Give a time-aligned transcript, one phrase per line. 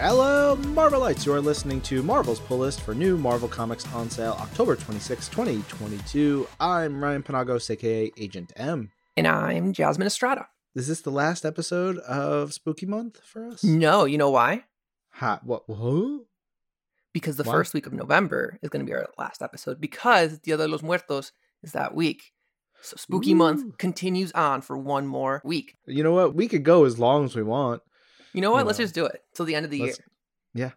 [0.00, 1.26] Hello, Marvelites!
[1.26, 5.26] You are listening to Marvel's Pull List for new Marvel Comics on sale October 26,
[5.26, 6.46] 2022.
[6.60, 8.92] I'm Ryan Panagos, aka Agent M.
[9.16, 10.46] And I'm Jasmine Estrada.
[10.76, 13.64] Is this the last episode of Spooky Month for us?
[13.64, 14.66] No, you know why?
[15.14, 15.64] Ha, what?
[15.68, 16.18] Huh?
[17.12, 17.54] Because the Why?
[17.54, 20.80] first week of November is going to be our last episode because Dia de los
[20.80, 21.32] Muertos
[21.64, 22.30] is that week.
[22.82, 23.36] So Spooky Ooh.
[23.36, 25.74] Month continues on for one more week.
[25.86, 26.36] You know what?
[26.36, 27.82] We could go as long as we want.
[28.32, 28.66] You know what?
[28.66, 29.86] Let's know, just do it till the end of the year.
[29.86, 30.00] Let's-
[30.54, 30.70] Yeah,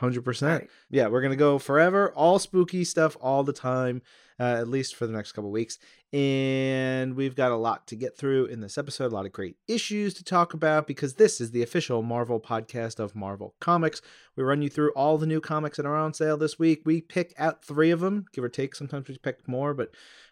[0.00, 0.42] 100%.
[0.42, 0.70] Alright.
[0.90, 4.02] Yeah, we're going to go forever, all spooky stuff all the time,
[4.38, 5.78] uh, at least for the next couple weeks.
[6.12, 9.56] And we've got a lot to get through in this episode, a lot of great
[9.66, 14.00] issues to talk about because this is the official Marvel podcast of Marvel Comics.
[14.36, 16.82] We run you through all the new comics that are on sale this week.
[16.84, 18.74] We pick out three of them, give or take.
[18.76, 19.90] Sometimes we pick more, but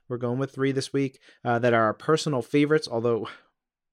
[0.09, 3.29] we're going with three this week uh, that are our personal favorites, although.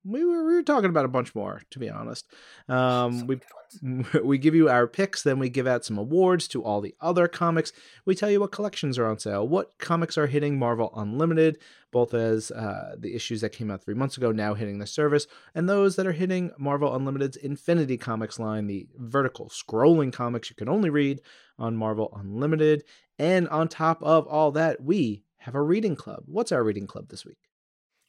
[0.05, 2.25] We were, we were talking about a bunch more, to be honest.
[2.67, 3.39] Um, we
[4.23, 7.28] we give you our picks, then we give out some awards to all the other
[7.28, 7.72] comics.
[8.05, 11.59] We tell you what collections are on sale, what comics are hitting Marvel Unlimited,
[11.92, 15.27] both as uh, the issues that came out three months ago now hitting the service,
[15.53, 20.55] and those that are hitting Marvel Unlimited's Infinity Comics line, the vertical scrolling comics you
[20.55, 21.22] can only read
[21.58, 22.83] on Marvel Unlimited.
[23.17, 26.23] And on top of all that, we have a reading club.
[26.25, 27.48] What's our reading club this week?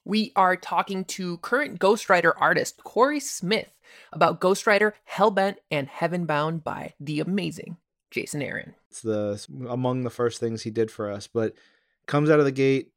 [0.05, 3.73] We are talking to current Ghost Rider artist Corey Smith
[4.13, 7.77] about Ghost Rider Hellbent and Heavenbound by the amazing
[8.11, 8.75] Jason Aaron.
[8.89, 11.55] It's the among the first things he did for us, but
[12.07, 12.93] comes out of the gate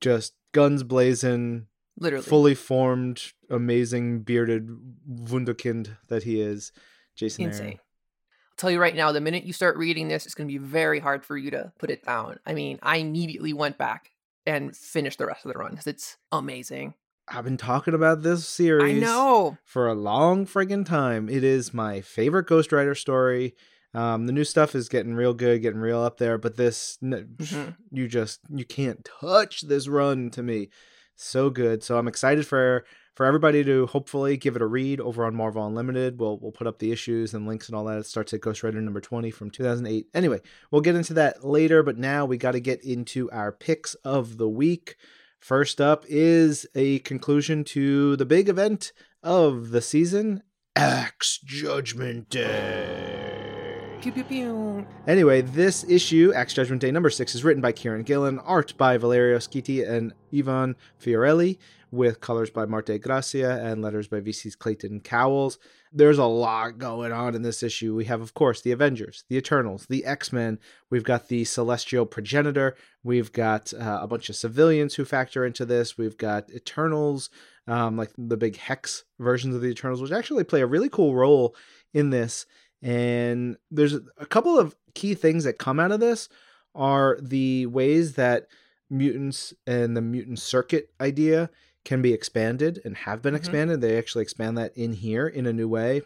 [0.00, 1.66] just guns blazing,
[1.98, 2.24] Literally.
[2.24, 4.68] fully formed, amazing bearded
[5.08, 6.72] wunderkind that he is.
[7.14, 7.52] Jason Aaron.
[7.52, 7.66] insane.
[7.66, 7.78] Aaron.
[7.78, 10.58] I'll tell you right now, the minute you start reading this, it's going to be
[10.58, 12.38] very hard for you to put it down.
[12.46, 14.10] I mean, I immediately went back
[14.46, 16.94] and finish the rest of the run because it's amazing.
[17.28, 19.56] I've been talking about this series I know.
[19.64, 21.28] for a long friggin' time.
[21.28, 23.54] It is my favorite Ghost Rider story.
[23.94, 27.76] Um, the new stuff is getting real good, getting real up there, but this Mhm.
[27.90, 30.70] you just you can't touch this run to me.
[31.14, 31.82] So good.
[31.84, 32.84] So I'm excited for
[33.14, 36.18] for everybody to hopefully give it a read over on Marvel Unlimited.
[36.18, 37.98] We'll we'll put up the issues and links and all that.
[37.98, 40.06] It starts at Ghost Rider number 20 from 2008.
[40.14, 40.40] Anyway,
[40.70, 44.38] we'll get into that later, but now we got to get into our picks of
[44.38, 44.96] the week.
[45.38, 48.92] First up is a conclusion to the big event
[49.22, 50.42] of the season,
[50.76, 53.98] Axe Judgment Day.
[54.00, 54.86] Pew pew pew.
[55.06, 58.96] Anyway, this issue, Axe Judgment Day number six, is written by Kieran Gillen, art by
[58.96, 61.58] Valerio Schitti and Ivan Fiorelli,
[61.92, 65.58] with colors by Marte Gracia and letters by VC's Clayton Cowles.
[65.92, 67.94] There's a lot going on in this issue.
[67.94, 70.58] We have, of course, the Avengers, the Eternals, the X Men.
[70.90, 72.74] We've got the Celestial Progenitor.
[73.04, 75.96] We've got uh, a bunch of civilians who factor into this.
[75.96, 77.30] We've got Eternals,
[77.68, 81.14] um, like the big Hex versions of the Eternals, which actually play a really cool
[81.14, 81.54] role
[81.94, 82.46] in this
[82.82, 86.28] and there's a couple of key things that come out of this
[86.74, 88.48] are the ways that
[88.90, 91.48] mutants and the mutant circuit idea
[91.84, 93.38] can be expanded and have been Mhm.
[93.38, 96.02] expanded they actually expand that in here in a new way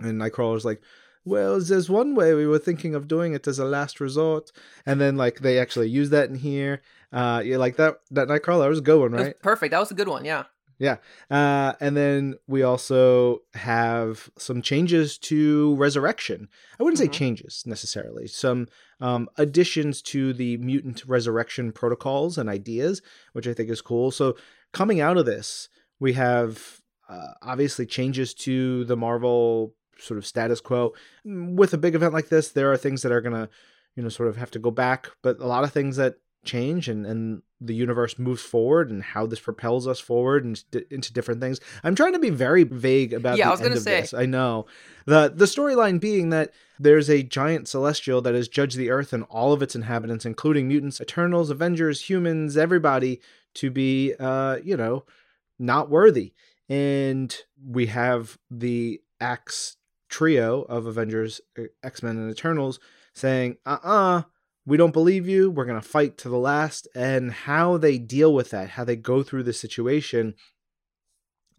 [0.00, 0.80] and nightcrawler's like
[1.24, 4.50] well there's one way we were thinking of doing it as a last resort
[4.86, 6.80] and then like they actually use that in here
[7.12, 9.72] uh yeah like that that nightcrawler was a good one right perfect.
[9.72, 10.24] That was a good one.
[10.24, 10.44] Yeah.
[10.80, 10.98] Yeah.
[11.28, 16.48] Uh, and then we also have some changes to Resurrection.
[16.78, 17.12] I wouldn't say Mhm.
[17.14, 18.68] changes necessarily, some
[19.00, 23.02] um, additions to the mutant resurrection protocols and ideas,
[23.32, 24.12] which I think is cool.
[24.12, 24.36] So,
[24.72, 25.68] coming out of this,
[26.00, 30.92] we have uh, obviously changes to the Marvel sort of status quo.
[31.26, 33.48] Mm, With a big event like this, there are things that are going to,
[33.96, 36.88] you know, sort of have to go back, but a lot of things that change
[36.88, 41.12] and, and the universe moves forward and how this propels us forward and d- into
[41.12, 41.58] different things.
[41.82, 44.00] I'm trying to be very vague about Yeah, the I was gonna say.
[44.02, 44.14] this.
[44.14, 44.66] I know.
[45.06, 49.24] The the storyline being that there's a giant celestial that has judged the earth and
[49.24, 53.20] all of its inhabitants, including mutants, eternals, avengers, humans, everybody,
[53.58, 55.04] to be uh, you know,
[55.58, 56.32] not worthy.
[56.68, 57.34] And
[57.64, 59.76] we have the Axe
[60.08, 61.40] trio of Avengers,
[61.82, 62.78] X Men, and Eternals
[63.14, 64.22] saying, uh uh
[64.68, 65.50] we don't believe you.
[65.50, 66.86] We're going to fight to the last.
[66.94, 70.34] And how they deal with that, how they go through the situation,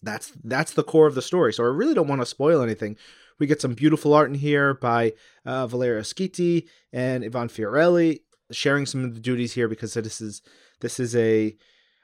[0.03, 1.51] that's that's the core of the story.
[1.51, 2.97] So I really don't want to spoil anything.
[3.39, 5.13] We get some beautiful art in here by
[5.43, 8.19] uh, Valerio Schitti and Ivan Fiorelli,
[8.51, 10.43] sharing some of the duties here because this is
[10.81, 11.55] this is a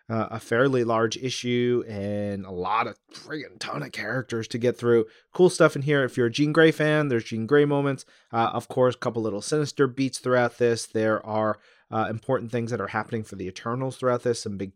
[0.10, 4.78] uh, a fairly large issue and a lot of friggin' ton of characters to get
[4.78, 5.06] through.
[5.34, 6.04] Cool stuff in here.
[6.04, 8.06] If you're a Jean Grey fan, there's Jean Grey moments.
[8.32, 10.86] Uh, of course, a couple little sinister beats throughout this.
[10.86, 11.58] There are
[11.90, 14.42] uh, important things that are happening for the Eternals throughout this.
[14.44, 14.74] Some big,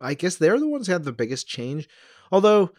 [0.00, 1.88] I guess they're the ones that have the biggest change.
[2.32, 2.70] Although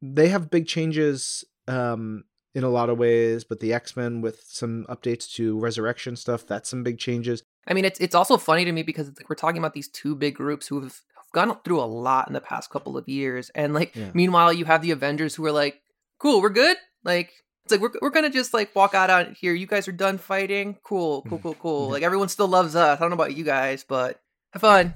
[0.00, 2.24] they have big changes um,
[2.58, 6.46] in a lot of ways, but the X Men with some updates to Resurrection stuff,
[6.46, 7.42] that's some big changes.
[7.66, 10.14] I mean, it's it's also funny to me because like we're talking about these two
[10.14, 11.00] big groups who have
[11.32, 14.10] gone through a lot in the past couple of years, and like Yeah.
[14.12, 15.80] meanwhile you have the Avengers who are like,
[16.18, 17.30] "Cool, we're good." Like
[17.64, 19.54] it's like we're we're gonna just like walk out on here.
[19.54, 20.76] You guys are done fighting.
[20.82, 21.90] Cool, cool, cool, cool.
[21.90, 22.98] Like everyone still loves us.
[22.98, 24.20] I don't know about you guys, but
[24.52, 24.94] have fun.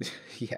[0.38, 0.56] yeah.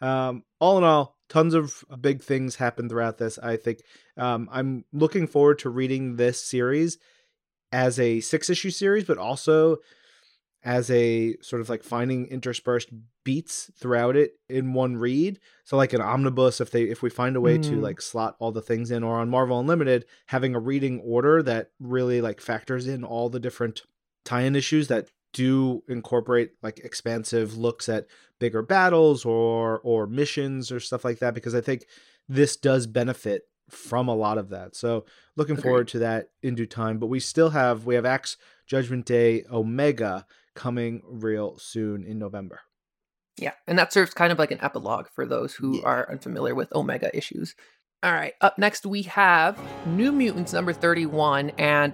[0.00, 3.38] Um, all in all, tons of big things happen throughout this.
[3.38, 3.80] I think
[4.16, 6.98] um, I'm looking forward to reading this series
[7.72, 9.78] as a six issue series, but also
[10.62, 12.88] as a sort of like finding interspersed
[13.22, 15.38] beats throughout it in one read.
[15.64, 17.82] So like an omnibus, if they if we find a way to Mm.
[17.82, 21.70] like slot all the things in, or on Marvel Unlimited, having a reading order that
[21.78, 23.82] really like factors in all the different
[24.24, 28.06] tie-in issues that do incorporate like expansive looks at
[28.40, 31.84] bigger battles or or missions or stuff like that because I think
[32.26, 34.74] this does benefit from a lot of that.
[34.74, 35.04] So
[35.36, 35.62] looking Agreed.
[35.70, 36.98] forward to that in due time.
[36.98, 40.24] But we still have we have Axe Judgment Day Omega
[40.54, 42.60] coming real soon in November.
[43.36, 45.84] Yeah, and that serves kind of like an epilogue for those who Yeah.
[45.84, 47.54] are unfamiliar with Omega issues.
[48.02, 51.92] All right, up next we have New Mutants number 31, and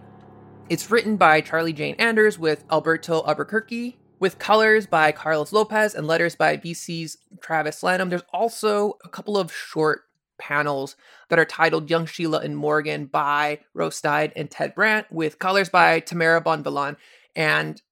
[0.73, 6.07] it's written by Charlie Jane Anders with Alberto Albuquerque, with colors by Carlos Lopez and
[6.07, 8.09] letters by VC's Travis Lanham.
[8.09, 10.05] There's also a couple of short
[10.39, 10.97] panels
[11.29, 15.69] that are titled Young Sheila and Morgan by Rose Stein and Ted Brandt, with colors
[15.69, 16.97] by Tamara Bonvillain.
[17.37, 17.83] And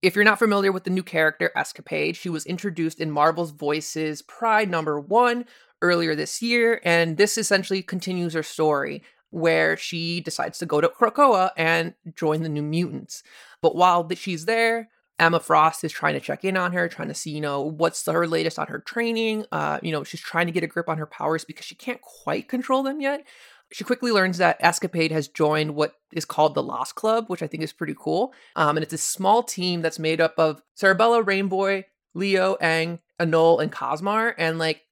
[0.00, 4.22] if you're not familiar with the new character Escapade, she was introduced in Marvel's Voices
[4.22, 5.44] Pride number one
[5.82, 9.02] earlier this year, and this essentially continues her story
[9.34, 13.24] where she decides to go to Krakoa and join the New Mutants.
[13.60, 17.14] But while she's there, Emma Frost is trying to check in on her, trying to
[17.14, 19.44] see, you know, what's her latest on her training.
[19.50, 22.00] Uh, you know, she's trying to get a grip on her powers because she can't
[22.00, 23.26] quite control them yet.
[23.72, 27.48] She quickly learns that Escapade has joined what is called the Lost Club, which I
[27.48, 28.32] think is pretty cool.
[28.54, 31.84] Um, and it's a small team that's made up of Cerebella, Rainboy,
[32.14, 34.34] Leo, Aang, Anole, and Cosmar.
[34.38, 34.82] And like,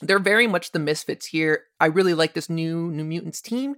[0.00, 1.64] they're very much the misfits here.
[1.80, 3.76] I really like this new New Mutants team.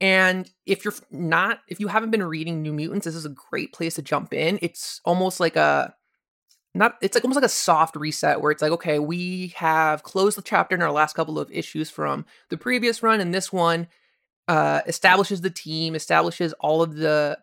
[0.00, 3.72] And if you're not, if you haven't been reading New Mutants, this is a great
[3.72, 4.58] place to jump in.
[4.62, 5.94] It's almost like a
[6.74, 10.36] not it's like almost like a soft reset where it's like okay we have closed
[10.38, 13.88] the chapter in our last couple of issues from the previous run and this one
[14.46, 17.36] uh establishes the team establishes all of the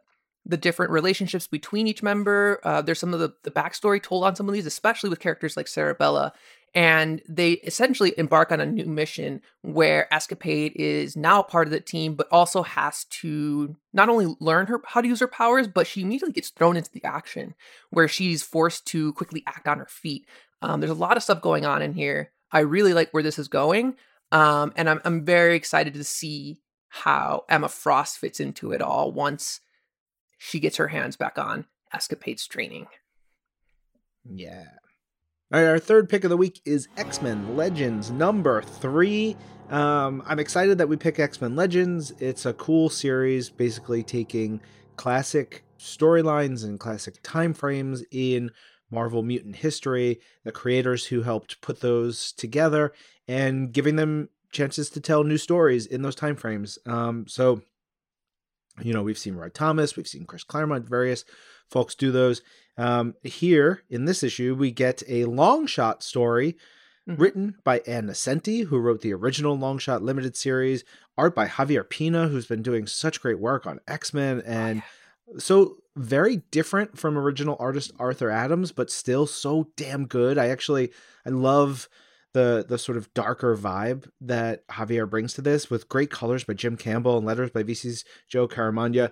[0.46, 4.36] the different relationships between each member uh there's some of the, the backstory told on
[4.36, 6.32] some of these especially with characters like Cerebella
[6.74, 11.80] and they essentially embark on a new mission where Escapade is now part of the
[11.80, 15.88] team, but also has to not only learn her how to use her powers, but
[15.88, 17.56] she immediately gets thrown into the action
[17.90, 20.28] where she's forced to quickly act on her feet.
[20.62, 22.32] Um, there's a lot of stuff going on in here.
[22.52, 23.96] I really like where this is going,
[24.32, 29.12] um, and I'm I'm very excited to see how Emma Frost fits into it all
[29.12, 29.60] once
[30.38, 32.88] she gets her hands back on Escapade's training.
[34.30, 34.68] Yeah.
[35.50, 39.38] All right, our third pick of the week is X Men Legends number three.
[39.70, 42.12] Um, I'm excited that we pick X Men Legends.
[42.20, 44.60] It's a cool series, basically taking
[44.98, 48.52] classic storylines and classic time frames in
[48.92, 52.92] Marvel mutant history, the creators who helped put those together,
[53.30, 56.78] and giving them chances to tell new stories in those time frames.
[56.86, 57.62] Um, so,
[58.82, 61.24] you know, we've seen Roy Thomas, we've seen Chris Claremont, various
[61.70, 62.42] folks do those.
[62.78, 66.56] Um, here in this issue, we get a long shot story
[67.08, 67.20] Mhm.
[67.20, 70.84] written by Ann Nocenti, who wrote the original long shot limited series,
[71.18, 74.84] art by Javier Pina, who's been doing such great work on X Men, and
[75.38, 80.38] so very different from original artist Arthur Adams, but still so damn good.
[80.38, 80.92] I actually
[81.26, 81.88] I love
[82.34, 86.54] the the sort of darker vibe that Javier brings to this, with great colors by
[86.54, 89.12] Jim Campbell and letters by VC's Joe Caramagna.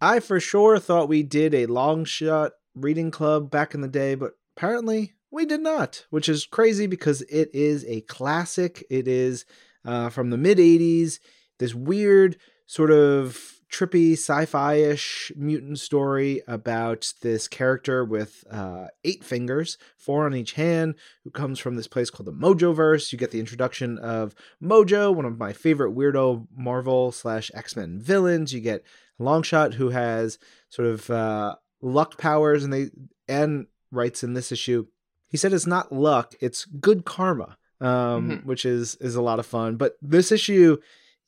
[0.00, 4.14] I for sure thought we did a long shot reading club back in the day,
[4.14, 8.84] but apparently we did not, which is crazy because it is a classic.
[8.88, 9.44] It is
[9.84, 11.18] uh, from the mid 80s,
[11.58, 19.76] this weird sort of trippy sci-fi-ish mutant story about this character with uh, eight fingers,
[19.96, 23.12] four on each hand, who comes from this place called the Mojoverse.
[23.12, 28.52] You get the introduction of Mojo, one of my favorite weirdo Marvel slash X-Men villains.
[28.52, 28.84] You get
[29.20, 31.56] Longshot, who has sort of uh,
[31.86, 32.90] luck powers, and they
[33.28, 34.86] and writes in this issue.
[35.28, 38.44] He said it's not luck; it's good karma, um, Mhm.
[38.44, 39.76] which is is a lot of fun.
[39.76, 40.78] But this issue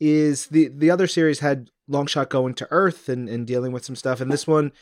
[0.01, 3.97] is the the other series had Longshot going to Earth and, and dealing with some
[3.97, 4.73] stuff, and this one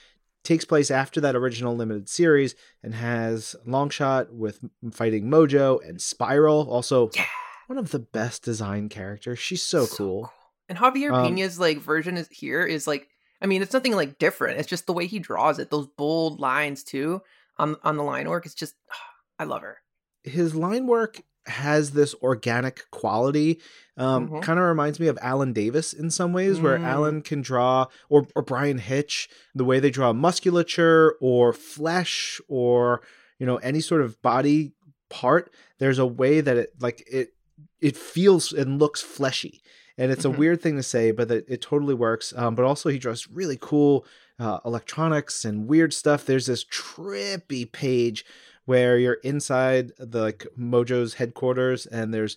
[0.44, 4.60] takes place after that original limited series and has Longshot with
[4.92, 7.24] fighting Mojo and Spiral, also Yeah.
[7.66, 9.38] one of the best design characters.
[9.40, 10.32] She's so, So cool.
[10.68, 13.08] And Javier Um, Pina's like version is here is like
[13.40, 14.58] I mean, it's nothing like different.
[14.58, 15.70] It's just the way he draws it.
[15.70, 17.22] Those bold lines too
[17.58, 18.46] on on the line work.
[18.46, 18.74] It's just
[19.38, 19.78] I love her.
[20.24, 23.60] his line work has this organic quality.
[23.96, 24.42] Um, Mhm.
[24.42, 26.84] Kind of reminds me of Alan Davis in some ways, where Mm.
[26.84, 33.00] Alan can draw, or or Bryan Hitch, the way they draw musculature or flesh or
[33.38, 34.72] you know any sort of body
[35.08, 35.52] part.
[35.78, 37.34] There's a way that it like it
[37.80, 39.62] it feels and looks fleshy.
[39.98, 40.34] And it's Mhm.
[40.34, 42.34] a weird thing to say, but it, it totally works.
[42.36, 44.06] Um, but also, he draws really cool
[44.38, 46.26] uh, electronics and weird stuff.
[46.26, 48.24] There's this trippy page
[48.66, 52.36] where you're inside the like Mojo's headquarters, and there's,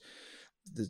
[0.73, 0.89] the,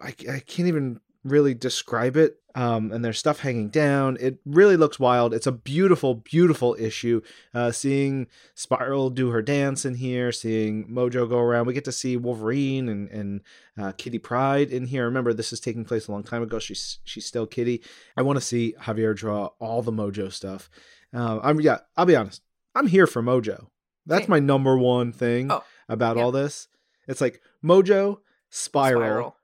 [0.00, 2.39] I, I can't even really describe it.
[2.54, 4.16] Um, and there's stuff hanging down.
[4.20, 5.32] It really looks wild.
[5.32, 7.20] It's a beautiful, beautiful issue.
[7.54, 11.66] Uh, seeing Spiral do her dance in here, seeing Mojo go around.
[11.66, 13.40] We get to see Wolverine and and
[13.80, 15.04] uh, Kitty Pryde in here.
[15.04, 16.58] Remember, this is taking place a long time ago.
[16.58, 17.82] She's she's still Kitty.
[18.16, 20.68] I want to see Javier draw all the Mojo stuff.
[21.14, 21.78] Uh, I'm yeah.
[21.96, 22.42] I'll be honest.
[22.74, 23.66] I'm here for Mojo.
[24.06, 26.22] That's my number one thing Oh, about yeah.
[26.24, 26.66] all this.
[27.06, 29.36] It's like Mojo, Spiral, Spiral.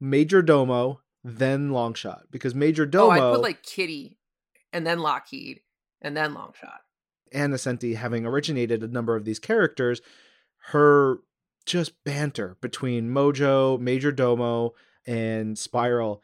[0.00, 2.22] Major Domo, then Longshot.
[2.30, 3.12] Because Major oh, Domo.
[3.12, 4.18] Oh, Domo I put like Kitty
[4.72, 5.60] and then Lockheed
[6.00, 6.78] and then Longshot.
[7.32, 10.00] Ann Nocenti having originated a number of these characters,
[10.66, 11.18] her
[11.64, 14.74] just banter between Mojo, Major Domo,
[15.06, 16.22] and Spiral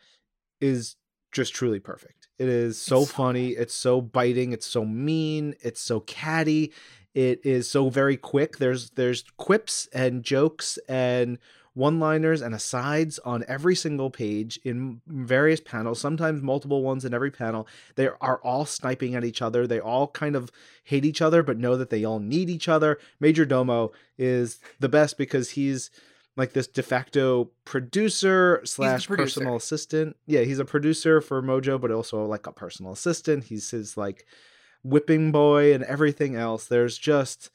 [0.60, 0.96] is
[1.32, 2.28] just truly perfect.
[2.38, 6.72] It is so It's so funny, it's so biting, it's so mean, it's so catty,
[7.14, 8.58] it is so very quick.
[8.58, 11.38] There's there's quips and jokes and
[11.78, 17.30] one-liners and asides on every single page in various panels, sometimes multiple ones in every
[17.30, 17.68] panel.
[17.94, 19.64] They are all sniping at each other.
[19.64, 20.50] They all kind of
[20.82, 22.98] hate each other, but know that they all need each other.
[23.20, 25.90] Major Domo is the best because he's
[26.36, 29.40] like this de facto producer slash producer.
[29.40, 30.16] personal assistant.
[30.26, 33.44] Yeah, he's a producer for Mojo, but also like a personal assistant.
[33.44, 34.26] He's his like
[34.82, 36.66] whipping boy and everything else.
[36.66, 37.50] There's just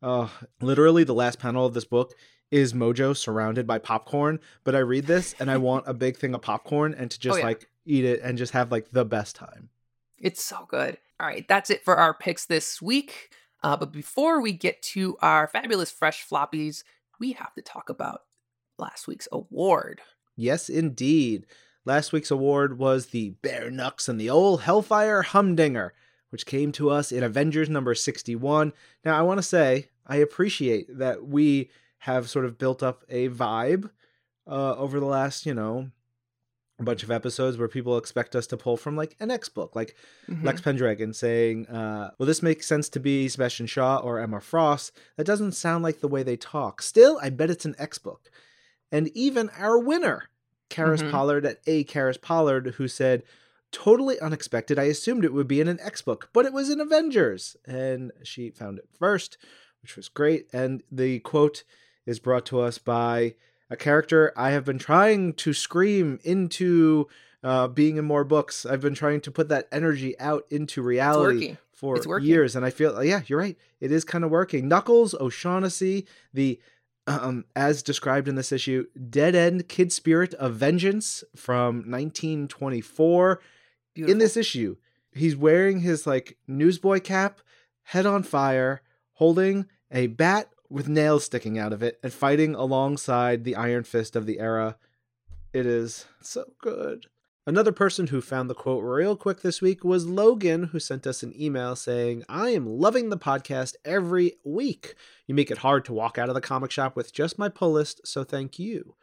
[0.00, 0.28] uh
[0.60, 2.12] literally the last panel of this book
[2.54, 6.34] is Mojo surrounded by popcorn, but I read this and I want a big thing
[6.34, 7.44] of popcorn and to just Oh, yeah.
[7.46, 9.70] like eat it and just have like the best time.
[10.18, 10.98] It's so good.
[11.18, 13.30] All right, that's it for our picks this week.
[13.64, 16.84] Uh, but before we get to our fabulous fresh floppies,
[17.18, 18.22] we have to talk about
[18.78, 20.00] last week's award.
[20.36, 21.46] Yes, indeed.
[21.84, 25.92] Last week's award was the Bare Knucks and the Old Hellfire Humdinger,
[26.30, 28.72] which came to us in Avengers number 61.
[29.04, 31.70] Now, I want to say, I appreciate that we
[32.04, 33.90] have sort of built up a vibe
[34.46, 35.90] uh, over the last, you know,
[36.78, 39.74] a bunch of episodes where people expect us to pull from like an X book,
[39.76, 39.94] like
[40.28, 40.44] Mhm.
[40.44, 44.92] Lex Pendragon saying, uh, Well, this makes sense to be Sebastian Shaw or Emma Frost.
[45.16, 46.82] That doesn't sound like the way they talk.
[46.82, 48.30] Still, I bet it's an X book.
[48.92, 50.28] And even our winner,
[50.68, 51.10] Karis Mhm.
[51.10, 51.84] Pollard at A.
[51.84, 53.22] Karis Pollard, who said,
[53.72, 54.78] Totally unexpected.
[54.78, 57.56] I assumed it would be in an X book, but it was in Avengers.
[57.66, 59.36] And she found it first,
[59.82, 60.48] which was great.
[60.52, 61.64] And the quote
[62.06, 63.34] is brought to us by
[63.70, 67.08] a character I have been trying to scream into
[67.42, 68.64] uh, being in more books.
[68.64, 73.02] I've been trying to put that energy out into reality for years, and I feel
[73.04, 73.58] yeah, you're right.
[73.80, 74.68] It is kind of working.
[74.68, 76.58] Knuckles O'Shaughnessy, the
[77.06, 83.40] um, as described in this issue, dead end kid spirit of vengeance from 1924.
[83.94, 84.12] Beautiful.
[84.12, 84.76] In this issue,
[85.12, 87.40] he's wearing his like newsboy cap,
[87.82, 88.80] head on fire,
[89.14, 94.16] holding a bat with nails sticking out of it, and fighting alongside the Iron Fist
[94.16, 94.76] of the era.
[95.52, 97.06] It is so good.
[97.46, 101.22] Another person who found the quote real quick this week was Logan, who sent us
[101.22, 104.96] an email saying, I am loving the podcast every week.
[105.28, 107.70] You make it hard to walk out of the comic shop with just my pull
[107.70, 108.96] list, so thank you.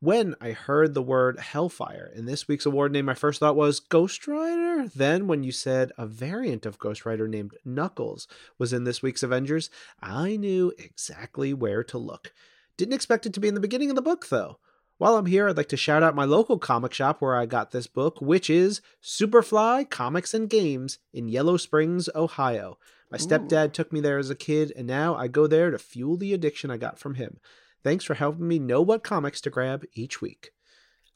[0.00, 3.80] When I heard the word Hellfire in this week's award name, my first thought was
[3.80, 4.88] Ghost Rider.
[4.94, 9.22] Then, when you said a variant of Ghost Rider named Knuckles was in this week's
[9.22, 9.70] Avengers,
[10.02, 12.32] I knew exactly where to look.
[12.76, 14.58] Didn't expect it to be in the beginning of the book, though.
[14.98, 17.70] While I'm here, I'd like to shout out my local comic shop where I got
[17.70, 22.78] this book, which is Superfly Comics and Games in Yellow Springs, Ohio.
[23.10, 23.26] My Ooh.
[23.26, 26.32] stepdad took me there as a kid, and now I go there to fuel the
[26.32, 27.38] addiction I got from him.
[27.84, 30.50] Thanks for helping me know what comics to grab each week.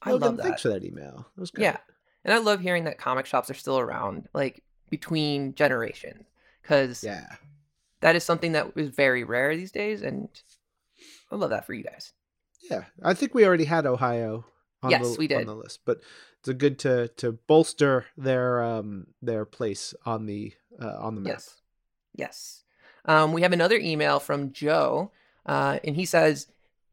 [0.03, 0.43] I Logan, love that.
[0.45, 1.27] thanks for that email.
[1.35, 1.63] That was good.
[1.63, 1.79] Yeah.
[2.25, 6.25] And I love hearing that comic shops are still around, like between generations,
[6.63, 7.27] because Yeah.
[8.01, 10.29] that is something that is very rare these days, and
[11.33, 12.13] I love that for you guys.
[12.71, 12.85] Yeah.
[13.03, 14.45] I think we already had Ohio
[14.83, 15.39] on, Yes, the, we did.
[15.39, 16.01] on the list, but
[16.39, 21.21] it's a good to to bolster their um their place on the uh, on the
[21.23, 21.33] map.
[21.33, 21.57] Yes.
[22.15, 22.65] Yes.
[23.05, 25.11] Um, we have another email from Joe,
[25.47, 26.49] uh, and he says,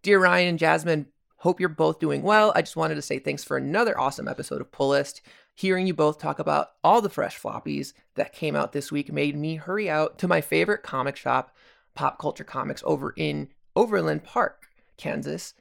[0.05, 1.07] Dear Ryan and Jasmine,
[1.38, 2.53] Hope you're both doing well.
[2.55, 5.24] I just wanted to say thanks for another awesome episode of Pull List.
[5.55, 9.35] Hearing you both talk about all the fresh floppies that came out this week made
[9.35, 11.55] me hurry out to my favorite comic shop,
[11.95, 15.55] Pop Culture Comics, over in Overland Park, Kansas,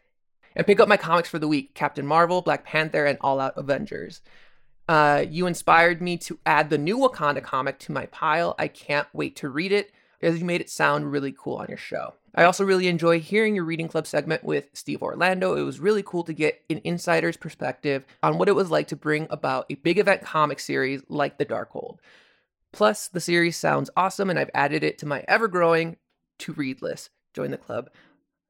[0.54, 3.56] and pick up my comics for the week Captain Marvel, Black Panther, and All Out
[3.56, 4.20] Avengers.
[4.86, 8.54] Uh, you inspired me to add the new Wakanda comic to my pile.
[8.58, 11.78] I can't wait to read it as you made it sound really cool on your
[11.78, 12.12] show.
[12.34, 15.56] I also really enjoy hearing your reading club segment with Steve Orlando.
[15.56, 18.96] It was really cool to get an insider's perspective on what it was like to
[18.96, 21.98] bring about a big event comic series like The Darkhold.
[22.72, 25.96] Plus, the series sounds awesome, and I've added it to my ever growing
[26.40, 27.10] to read list.
[27.34, 27.88] Join the club.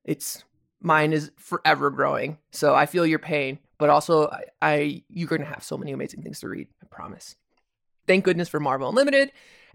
[0.03, 0.45] It's
[0.81, 5.45] mine is forever growing, so I feel your pain, but also I, I you're gonna
[5.45, 6.69] have so many amazing things to read.
[6.83, 7.37] I promise.
[8.07, 9.31] Thank goodness for Marvel Unlimited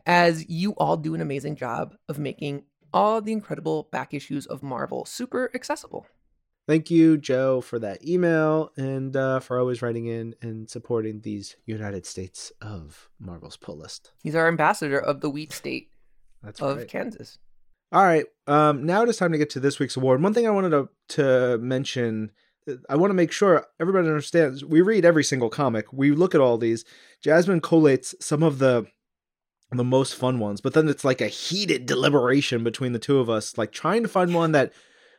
[0.06, 2.64] as you all do an amazing job of making
[2.94, 6.06] all the incredible back issues of Marvel super accessible.
[6.68, 11.56] Thank you, Joe, for that email and uh, for always writing in and supporting these
[11.66, 14.12] United States of Marvel's pull list.
[14.22, 15.90] He's our ambassador of the wheat state
[16.44, 16.88] That's of right.
[16.88, 17.40] Kansas.
[17.92, 18.26] All right.
[18.46, 20.22] Um, now it is time to get to this week's award.
[20.22, 22.32] One thing I wanted to, to mention
[22.90, 25.92] I want to make sure everybody understands we read every single comic.
[25.92, 26.86] We look at all these.
[27.22, 28.86] Jasmine collates some of the
[29.78, 33.30] the most fun ones, but then it's like a heated deliberation between the two of
[33.30, 34.74] us, like trying to find one that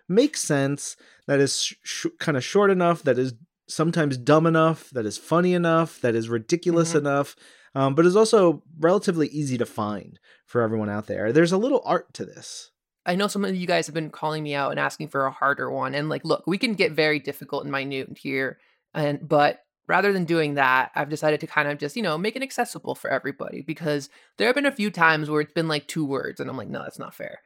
[0.08, 3.34] makes sense, that is sh- sh- kind of short enough, that is
[3.68, 6.98] sometimes dumb enough, that is funny enough, that is ridiculous Mhm.
[6.98, 7.36] enough,
[7.76, 11.32] um, but is also relatively easy to find for everyone out there.
[11.32, 12.72] There's a little art to this.
[13.06, 15.30] I know some of you guys have been calling me out and asking for a
[15.30, 15.94] harder one.
[15.94, 18.58] And like, look, we can get very difficult and minute here.
[18.92, 22.36] And but rather than doing that, I've decided to kind of just, you know, make
[22.36, 25.88] it accessible for everybody because there have been a few times where it's been like
[25.88, 27.40] two words, and I'm like, no, that's not fair.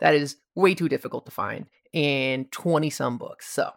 [0.00, 3.48] That is way too difficult to find in 20 some books.
[3.48, 3.70] So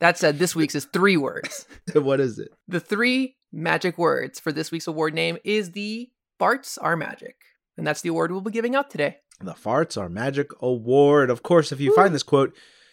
[0.00, 1.64] that said, this week's is three words.
[1.94, 2.48] what is it?
[2.66, 6.10] The three magic words for this week's award name is the
[6.40, 7.36] farts are magic.
[7.76, 9.18] And that's the award we'll be giving out today.
[9.40, 11.30] The Farts Are Magic Award.
[11.30, 12.52] Of course, if you find this quote,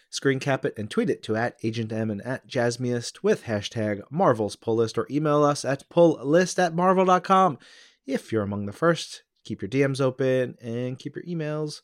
[0.10, 4.02] screen cap it and tweet it to at Agent M and at Jasmiest with hashtag
[4.10, 7.58] Marvel's Pull List or email us at pulllist at marvel.com.
[8.06, 11.82] If you're among the first, keep your DMs open and keep your emails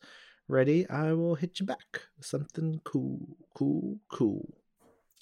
[0.47, 0.87] ready.
[0.89, 4.53] I will hit you back with something cool, cool, cool.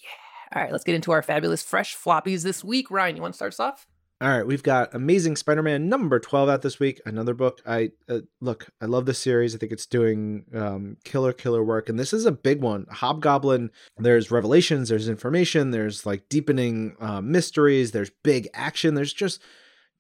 [0.01, 0.57] Yeah.
[0.57, 2.91] All right, let's get into our fabulous fresh floppies this week.
[2.91, 3.88] Ryan, you want to start us off?
[4.21, 6.99] All right, we've got Amazing Spider-Man number 12 out this week.
[7.05, 7.62] Another book.
[7.65, 9.55] I uh, look, I love this series.
[9.55, 12.86] I think it's doing um, killer killer work and this is a big one.
[12.91, 18.93] Hobgoblin, there's revelations, there's information, there's like deepening uh, mysteries, there's big action.
[18.93, 19.41] There's just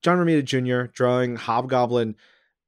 [0.01, 0.91] John Romita Jr.
[0.91, 2.17] drawing Hobgoblin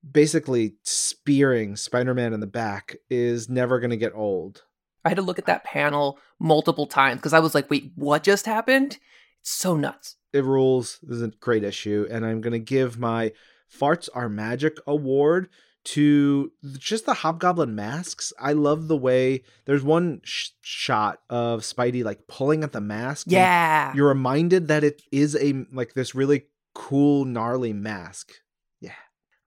[0.10, 4.64] basically spearing Spider-Man in the back is never going to get old.
[5.04, 8.24] I had to look at that panel multiple times because I was like, wait, what
[8.24, 9.00] just happened?
[9.42, 10.16] It's so nuts.
[10.34, 11.00] It rules.
[11.04, 13.34] This is a great issue, and I'm gonna give my
[13.72, 15.50] "Farts Are Magic" award
[15.84, 18.32] to just the Hobgoblin masks.
[18.39, 23.28] I love the way there's one sh- shot of Spidey like pulling at the mask.
[23.30, 23.94] Yeah.
[23.96, 28.32] you're reminded that it is a like this really cool gnarly mask.
[28.80, 28.91] Yeah.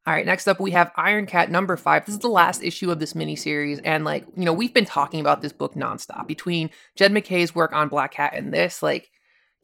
[0.06, 2.04] All right, next up we have Iron Cat number five.
[2.04, 5.20] This is the last issue of this miniseries, and like you know, we've been talking
[5.20, 6.26] about this book nonstop.
[6.26, 9.08] Between Jed MacKay's work on Black Cat and this, like,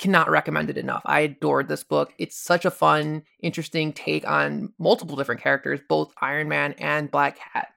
[0.00, 1.02] cannot recommend it enough.
[1.04, 2.12] I adored this book.
[2.18, 7.38] It's such a fun, interesting take on multiple different characters, both Iron Man and Black
[7.38, 7.68] Cat.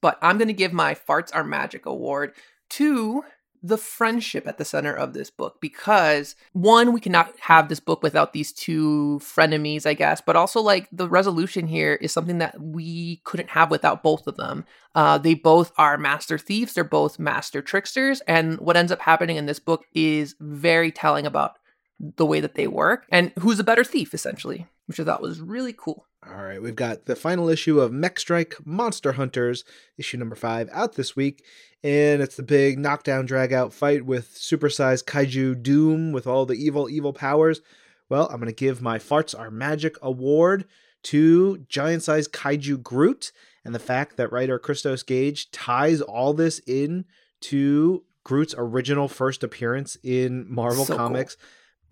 [0.00, 2.34] But I'm gonna give my Farts Are Magic award
[2.70, 3.22] to
[3.64, 8.02] the friendship at the center of this book because one we cannot have this book
[8.02, 12.60] without these two frenemies i guess but also like the resolution here is something that
[12.60, 14.64] we couldn't have without both of them.
[14.94, 16.74] Uh, they both are master thieves.
[16.74, 18.20] They're both master tricksters.
[18.22, 21.58] And what ends up happening in this book is very telling about
[21.98, 25.40] the way that they work and who's a better thief essentially which i thought was
[25.40, 29.62] really cool All right, we've got the final issue of Mech Strike Monster Hunters,
[29.98, 31.44] issue number five, out this week.
[31.82, 36.54] And it's the big knockdown, drag out fight with supersized kaiju Doom with all the
[36.54, 37.60] evil, evil powers.
[38.08, 40.64] Well, I'm going to give my Farts Are Magic award
[41.04, 43.30] to giant sized kaiju Groot
[43.62, 47.04] and the fact that writer Christos Gage ties all this in
[47.42, 51.44] to Groot's original first appearance in Marvel So cool.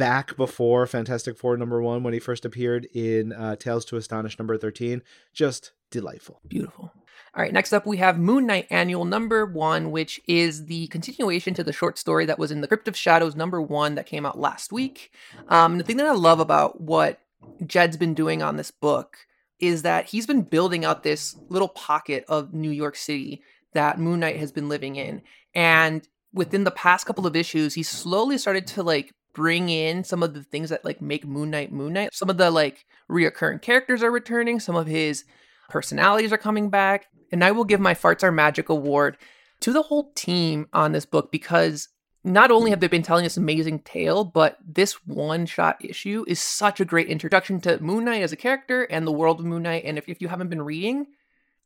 [0.02, 4.36] Back before Fantastic Four number one when he first appeared in uh, Tales to Astonish
[4.36, 5.00] number 13.
[5.32, 6.40] Just delightful.
[6.48, 6.92] Beautiful.
[7.36, 11.54] All right, next up we have Moon Knight Annual number one, which is the continuation
[11.54, 14.26] to the short story that was in the Crypt of Shadows number one that came
[14.26, 15.12] out last week.
[15.46, 17.20] Um, the thing that I love about what
[17.64, 19.18] Jed's been doing on this book
[19.60, 23.40] is that he's been building out this little pocket of New York City
[23.72, 25.22] that Moon Knight has been living in.
[25.54, 30.22] And within the past couple of issues, he slowly started to like bring in some
[30.22, 32.10] of the things that like make Moon Knight Moon Knight.
[32.12, 35.24] Some of the like reoccurring characters are returning, some of his
[35.68, 37.06] personalities are coming back.
[37.30, 39.16] And I will give my Farts Are Magic award
[39.60, 41.88] to the whole team on this book because
[42.24, 46.40] not only have they been telling this amazing tale, but this one shot issue is
[46.40, 49.62] such a great introduction to Moon Knight as a character and the world of Moon
[49.62, 49.84] Knight.
[49.84, 51.06] And if, if you haven't been reading,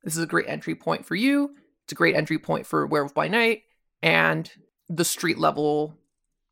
[0.05, 1.57] this is a great entry point for you.
[1.85, 3.63] It's a great entry point for Werewolf by Night
[4.03, 4.51] and
[4.89, 5.99] the street level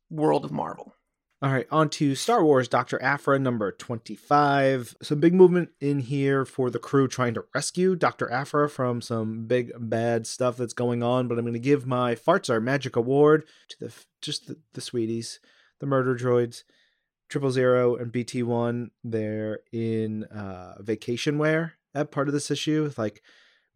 [0.09, 0.94] world of Marvel.
[1.41, 2.99] All right, on to Star Wars Dr.
[3.03, 4.95] Aphra number 25.
[5.01, 8.31] Some big movement in here for the crew trying to rescue Dr.
[8.31, 12.15] Aphra from some big bad stuff that's going on, but I'm going to give my
[12.15, 15.41] Farts Are Magic Award to the just the, the sweeties,
[15.81, 16.63] the murder droids,
[17.27, 18.91] Triple Zero and BT1.
[19.03, 23.21] They're in uh, vacation wear at part of this issue, like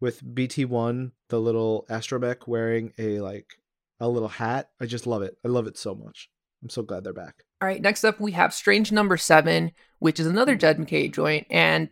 [0.00, 3.52] with BT1, the little astromech wearing a like
[4.00, 4.70] a little hat.
[4.80, 5.36] I just love it.
[5.44, 6.30] I love it so much.
[6.62, 7.44] I'm so glad they're back.
[7.60, 11.46] All right, next up we have Strange Number Seven, which is another Jed MacKay joint,
[11.50, 11.90] and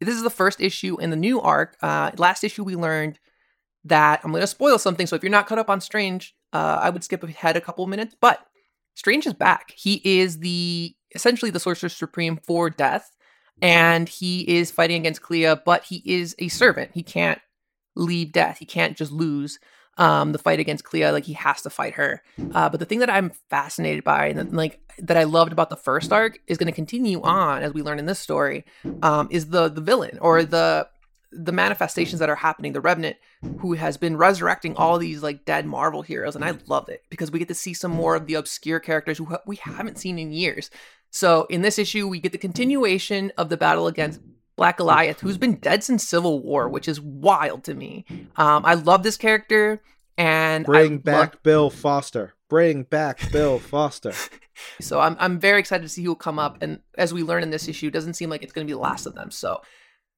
[0.00, 1.76] this is the first issue in the new arc.
[1.80, 3.18] Uh, last issue we learned
[3.84, 6.78] that I'm going to spoil something, so if you're not caught up on Strange, uh,
[6.82, 8.14] I would skip ahead a couple minutes.
[8.20, 8.46] But
[8.94, 9.72] Strange is back.
[9.74, 13.10] He is the essentially the Sorcerer Supreme for Death,
[13.62, 16.90] and he is fighting against Clea, but he is a servant.
[16.92, 17.40] He can't
[17.96, 18.58] leave Death.
[18.58, 19.58] He can't just lose
[20.00, 22.22] um, the fight against Clea, like he has to fight her.
[22.54, 25.76] Uh, but the thing that I'm fascinated by and like that I loved about the
[25.76, 28.64] first arc is going to continue on as we learn in this story
[29.02, 30.88] um, is the the villain or the
[31.32, 32.72] the manifestations that are happening.
[32.72, 33.16] The Revenant,
[33.60, 37.30] who has been resurrecting all these like dead Marvel heroes, and I love it because
[37.30, 40.32] we get to see some more of the obscure characters who we haven't seen in
[40.32, 40.70] years.
[41.10, 44.20] So in this issue, we get the continuation of the battle against
[44.60, 48.04] Black Goliath, who's been dead since Civil War, which is wild to me.
[48.36, 49.80] Um, I love this character,
[50.18, 52.34] and bring I back love- Bill Foster.
[52.50, 54.12] Bring back Bill Foster.
[54.78, 57.42] So I'm I'm very excited to see who will come up, and as we learn
[57.42, 59.30] in this issue, it doesn't seem like it's going to be the last of them.
[59.30, 59.62] So,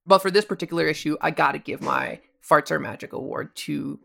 [0.05, 4.01] but for this particular issue, I got to give my Farts Are Magic award to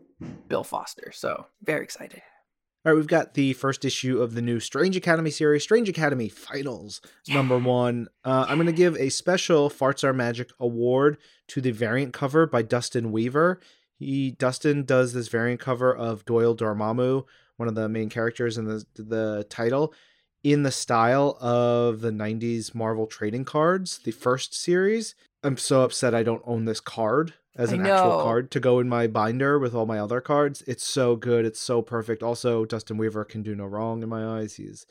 [0.47, 1.11] Bill Foster.
[1.13, 2.21] So very excited.
[2.85, 6.29] All right, we've got the first issue of the new Strange Academy series, Strange Academy
[6.29, 8.07] Finals, number one.
[8.23, 11.17] Uh, I'm going to give a special Farts Are Magic award
[11.49, 13.59] to the variant cover by Dustin Weaver.
[13.97, 17.25] He Dustin does this variant cover of Doyle Dormammu,
[17.57, 19.93] one of the main characters in the the title,
[20.41, 25.15] in the style of the '90s Marvel trading cards, the first series.
[25.43, 28.87] I'm so upset I don't own this card as an actual card to go in
[28.87, 30.63] my binder with all my other cards.
[30.67, 31.45] It's so good.
[31.45, 32.23] It's so perfect.
[32.23, 34.55] Also, Dustin Weaver can do no wrong in my eyes.
[34.55, 34.85] He's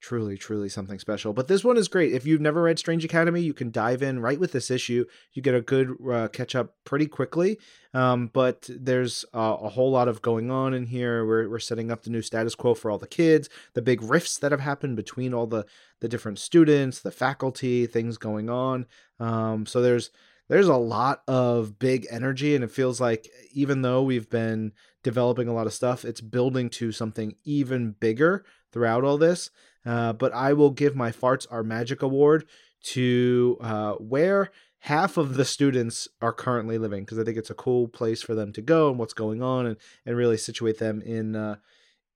[0.00, 1.32] truly, truly something special.
[1.32, 2.12] But this one is great.
[2.12, 5.04] If you've never read Strange Academy, you can dive in right with this issue.
[5.32, 7.58] You get a good uh, catch up pretty quickly.
[7.94, 11.26] Um, but there's uh, a whole lot of going on in here.
[11.26, 14.38] We're, we're setting up the new status quo for all the kids, the big rifts
[14.38, 15.64] that have happened between all the,
[16.00, 18.86] the different students, the faculty, things going on.
[19.18, 20.10] Um, so there's
[20.48, 25.48] there's a lot of big energy and it feels like even though we've been developing
[25.48, 29.50] a lot of stuff it's building to something even bigger throughout all this
[29.84, 32.46] uh, but i will give my farts are magic award
[32.82, 37.54] to uh, where half of the students are currently living because i think it's a
[37.54, 41.00] cool place for them to go and what's going on and, and really situate them
[41.02, 41.56] in uh,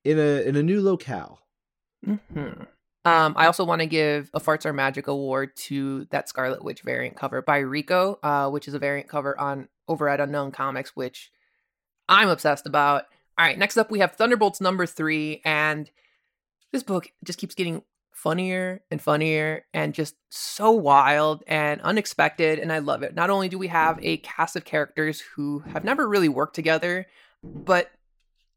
[0.04, 1.40] in a in a new locale.
[2.04, 2.62] Hmm
[3.04, 6.82] Um, I also want to give a Farts Are Magic award to that Scarlet Witch
[6.82, 10.94] variant cover by Rico, uh, which is a variant cover on over at Unknown Comics,
[10.94, 11.30] which
[12.08, 13.04] I'm obsessed about.
[13.38, 15.90] All right, next up we have Thunderbolts number three, and
[16.72, 17.82] this book just keeps getting
[18.12, 23.14] funnier and funnier and just so wild and unexpected, and I love it.
[23.14, 27.06] Not only do we have a cast of characters who have never really worked together,
[27.42, 27.90] but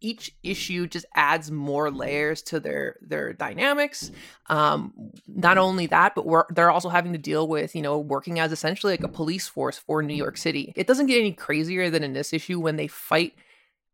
[0.03, 4.11] each issue just adds more layers to their their dynamics.
[4.49, 4.93] Um,
[5.27, 8.51] not only that, but we're, they're also having to deal with you know working as
[8.51, 10.73] essentially like a police force for New York City.
[10.75, 13.33] It doesn't get any crazier than in this issue when they fight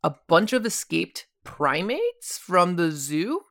[0.03, 3.41] a bunch of escaped primates from the zoo.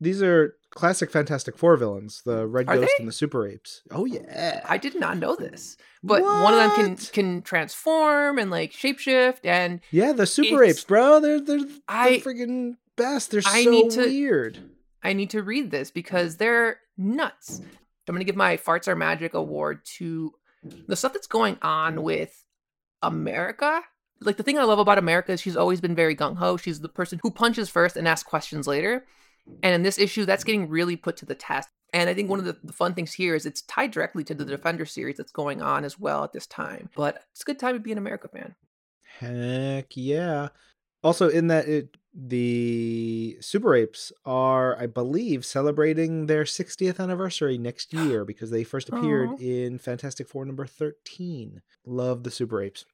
[0.00, 3.02] These are classic fantastic four villains the mm, red Are ghost they?
[3.02, 6.60] and the super apes oh, oh yeah I did not know this, but one of
[6.60, 11.20] them can can transform and like shapeshift and Yeah, the super apes, bro.
[11.20, 13.30] They're they're, they're I- freaking best.
[13.30, 14.58] They're I so need to- weird.
[15.02, 17.60] I need to read this because they're nuts.
[17.60, 20.32] I'm going to give my Farts Are Magic award to
[20.88, 22.44] the stuff that's going on with
[23.02, 23.82] America.
[24.20, 26.56] Like the thing I love about America is she's always been very gung ho.
[26.56, 29.04] She's the person who punches first and asks questions later.
[29.62, 31.68] And in this issue, that's getting really put to the test.
[31.92, 34.34] And I think one of the, the fun things here is it's tied directly to
[34.34, 36.90] the Defender series that's going on as well at this time.
[36.96, 38.54] But it's a good time to be an America fan.
[39.18, 40.48] Heck yeah.
[41.02, 47.92] Also, in that it the Super Apes are, I believe, celebrating their 60th anniversary next
[47.94, 49.36] year because they first appeared Aw.
[49.36, 51.60] in Fantastic Four number 13.
[51.84, 52.86] Love the Super Apes.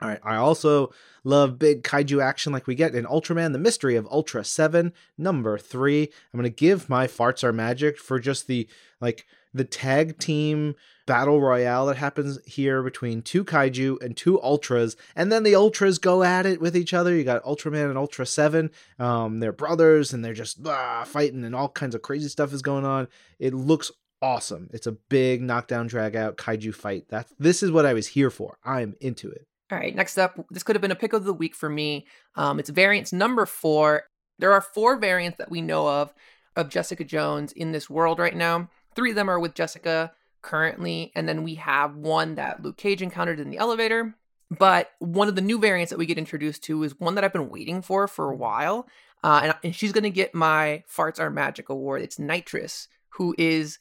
[0.00, 0.20] All right.
[0.24, 0.92] I also
[1.24, 5.58] love big kaiju action like we get in Ultraman, the Mystery of Ultra 7, number
[5.58, 6.02] 3.
[6.02, 8.66] I'm going to give my farts are magic for just the
[9.00, 10.74] like the tag team
[11.06, 15.98] battle royale that happens here between two kaiju and two ultras and then the ultras
[15.98, 17.14] go at it with each other.
[17.14, 21.54] You got ultraman and ultra 7 um, they're brothers and they're just ah, fighting and
[21.54, 23.08] all kinds of crazy stuff is going on.
[23.40, 23.90] It looks
[24.22, 24.70] awesome.
[24.72, 27.06] It's a big knockdown drag out kaiju fight.
[27.08, 28.58] That's this is what i was here for.
[28.64, 31.32] I'm into it All right, next up, this could have been a pick of the
[31.32, 32.06] week for me.
[32.34, 34.04] Um, it's variants number four.
[34.38, 36.12] There are four variants that we know of
[36.56, 38.68] of Jessica Jones in this world right now.
[38.96, 43.02] Three of them are with Jessica currently, and then we have one that Luke Cage
[43.02, 44.16] encountered in the elevator.
[44.50, 47.32] But one of the new variants that we get introduced to is one that I've
[47.32, 48.88] been waiting for for a while,
[49.22, 52.02] uh, and, and she's going to get my Farts Are Magic award.
[52.02, 53.78] It's Nitrous, who is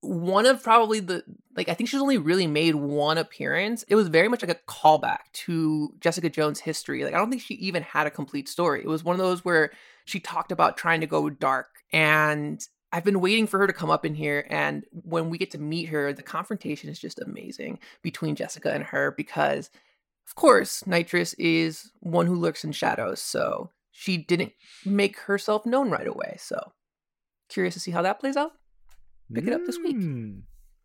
[0.00, 1.24] one of probably the
[1.56, 3.82] like I think she's only really made one appearance.
[3.88, 7.04] It was very much like a callback to Jessica Jones' history.
[7.04, 8.80] Like I don't think she even had a complete story.
[8.80, 9.72] It was one of those where
[10.04, 13.90] she talked about trying to go dark and I've been waiting for her to come
[13.90, 17.80] up in here and when we get to meet her, the confrontation is just amazing
[18.02, 19.70] between Jessica and her because
[20.28, 24.52] of course, Nitrous is one who lurks in shadows, so she didn't
[24.84, 26.36] make herself known right away.
[26.38, 26.72] So
[27.48, 28.52] curious to see how that plays out.
[29.32, 29.96] Pick it up this week.
[29.96, 30.42] Mm,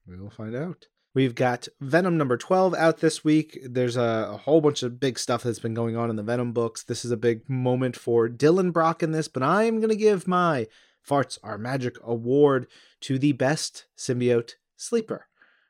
[0.07, 0.87] We will find out.
[1.15, 3.59] We've got Venom number 12 out this week.
[3.63, 6.53] There's a, a whole bunch of big stuff that's been going on in the Venom
[6.53, 6.83] books.
[6.83, 10.27] This is a big moment for Dylan Brock in this, but I'm going to give
[10.27, 10.67] my
[11.07, 12.65] Farts Are Magic award
[13.01, 15.27] to the best symbiote sleeper,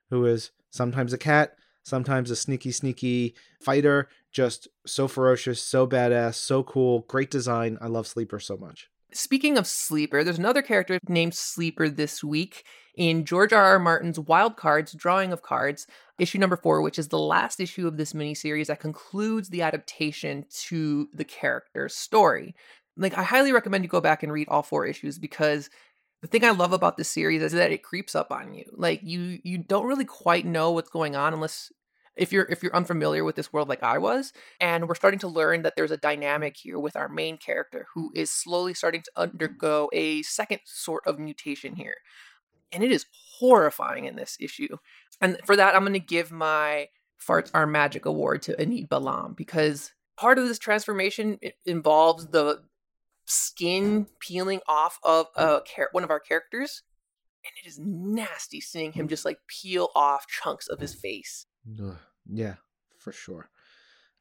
[0.09, 4.07] who is sometimes a cat, sometimes a sneaky, sneaky fighter.
[4.31, 7.01] Just so ferocious, so badass, so cool.
[7.01, 7.77] Great design.
[7.79, 8.89] I love Sleeper so much.
[9.13, 13.63] Speaking of Sleeper, there's another character named Sleeper this week in George R.
[13.63, 13.79] R.
[13.79, 15.87] Martin's Wild Cards Drawing of Cards,
[16.19, 20.45] issue number four, which is the last issue of this miniseries that concludes the adaptation
[20.65, 22.55] to the character's story.
[22.97, 25.69] Like, I highly recommend you go back and read all four issues because
[26.21, 28.65] the thing I love about this series is that it creeps up on you.
[28.71, 31.71] Like, you you don't really quite know what's going on unless
[32.15, 35.27] if you're if you're unfamiliar with this world like I was, and we're starting to
[35.27, 39.11] learn that there's a dynamic here with our main character who is slowly starting to
[39.15, 41.97] undergo a second sort of mutation here.
[42.71, 43.05] And it is
[43.39, 44.77] horrifying in this issue.
[45.21, 46.87] And for that, I'm going to give my
[47.19, 52.63] Farts Are Magic award to Anit Balam because part of this transformation involves the
[53.25, 56.83] skin peeling off of a char- one of our characters.
[57.45, 61.45] And it is nasty seeing him just like peel off chunks of his face.
[61.81, 61.97] Ugh,
[62.29, 62.55] yeah,
[62.97, 63.49] for sure.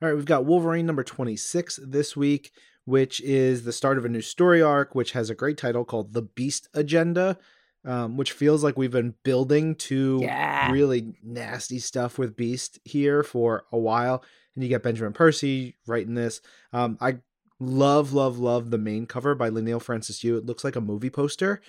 [0.01, 2.51] All right, we've got Wolverine number 26 this week,
[2.85, 6.13] which is the start of a new story arc, which has a great title called
[6.13, 7.39] The Beast Agenda,
[7.85, 10.71] um, which feels like we've been building to Yeah.
[10.73, 14.25] really nasty stuff with Beast here for a while.
[14.55, 16.41] And you get Benjamin Percy writing this.
[16.73, 17.19] Um, I
[17.61, 20.37] love, love, love the main cover by Leinil Francis Yu.
[20.37, 21.61] It looks like a movie poster.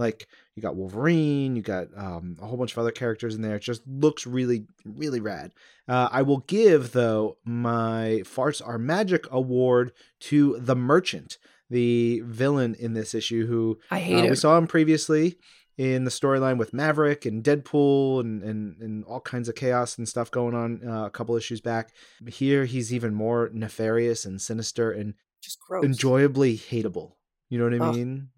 [0.00, 3.56] Like you got Wolverine, you got um, a whole bunch of other characters in there.
[3.56, 5.52] It just looks really, really rad.
[5.86, 12.74] Uh, I will give though my Farts Are Magic award to the Merchant, the villain
[12.78, 15.36] in this issue, who I uh, we saw him previously
[15.78, 20.08] in the storyline with Maverick and Deadpool and, and and all kinds of chaos and
[20.08, 21.90] stuff going on uh, a couple issues back.
[22.26, 25.84] Here he's even more nefarious and sinister and Just gross.
[25.84, 27.12] enjoyably hateable.
[27.48, 27.96] You know what I Ugh.
[27.96, 28.28] mean?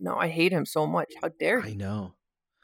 [0.00, 1.12] No, I hate him so much.
[1.20, 2.14] How dare I know.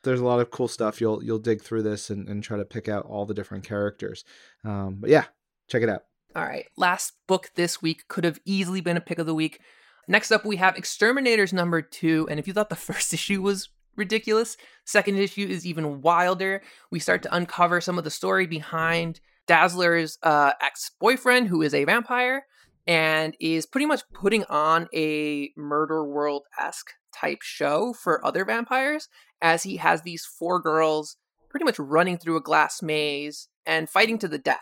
[0.03, 1.01] There's a lot of cool stuff.
[1.01, 4.25] You'll you'll dig through this and, and try to pick out all the different characters.
[4.65, 5.25] Um, but yeah,
[5.69, 6.03] check it out.
[6.37, 6.67] All right.
[6.77, 9.61] Last book this week could have easily been a pick of the week.
[10.09, 12.27] Next up, we have X-Terminators number two.
[12.29, 16.63] And if you thought the first issue was ridiculous, second issue is even wilder.
[16.91, 21.73] We start to uncover some of the story behind Dazzler's uh, ex boyfriend, who is
[21.73, 22.45] a vampire
[22.87, 29.09] and is pretty much putting on a murder world esque type show for other vampires
[29.41, 31.17] as he has these four girls
[31.49, 34.59] pretty much running through a glass maze and fighting to the death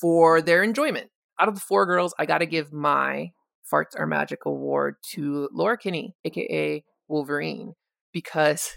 [0.00, 1.10] for their enjoyment.
[1.40, 3.32] Out of the four girls, I got to give my
[3.70, 7.74] Farts Are Magic award to Laura Kinney, aka Wolverine,
[8.12, 8.74] because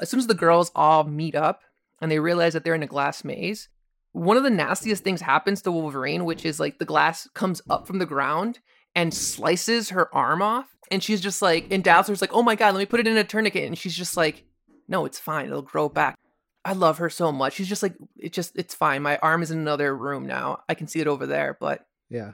[0.00, 1.62] as soon as the girls all meet up
[2.00, 3.68] and they realize that they're in a glass maze,
[4.12, 7.86] one of the nastiest things happens to Wolverine, which is like the glass comes up
[7.86, 8.58] from the ground
[8.94, 10.66] and slices her arm off.
[10.90, 13.16] And she's just like, and Dazzler's like, oh my God, let me put it in
[13.16, 13.64] a tourniquet.
[13.64, 14.44] And she's just like,
[14.88, 15.46] no, it's fine.
[15.46, 16.16] It'll grow back.
[16.64, 17.54] I love her so much.
[17.54, 19.02] She's just like, it just, it's fine.
[19.02, 20.62] My arm is in another room now.
[20.68, 22.32] I can see it over there, but Yeah.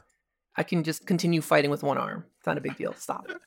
[0.57, 2.25] I can just continue fighting with one arm.
[2.39, 2.95] It's not a big deal.
[2.95, 3.27] Stop.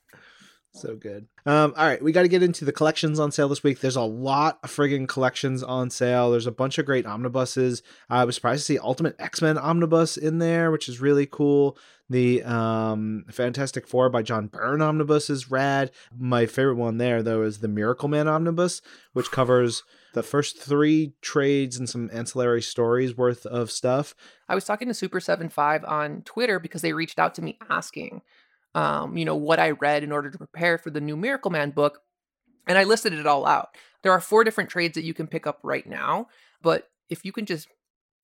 [0.72, 1.26] So good.
[1.46, 3.80] Um, all right, we got to get into the collections on sale this week.
[3.80, 6.30] There's a lot of friggin' collections on sale.
[6.30, 7.82] There's a bunch of great omnibuses.
[8.08, 11.76] I was surprised to see Ultimate X Men omnibus in there, which is really cool.
[12.08, 15.90] The um, Fantastic Four by John Byrne omnibus is rad.
[16.16, 18.80] My favorite one there, though, is the Miracleman omnibus,
[19.12, 19.82] which covers
[20.14, 24.14] the first three trades and some ancillary stories worth of stuff.
[24.48, 27.58] I was talking to Super Seven Five on Twitter because they reached out to me
[27.68, 28.22] asking
[28.74, 32.00] um, you know, what I read in order to prepare for the new Miracleman book.
[32.66, 33.70] And I listed it all out.
[34.02, 36.28] There are four different trades that you can pick up right now,
[36.62, 37.68] but if you can just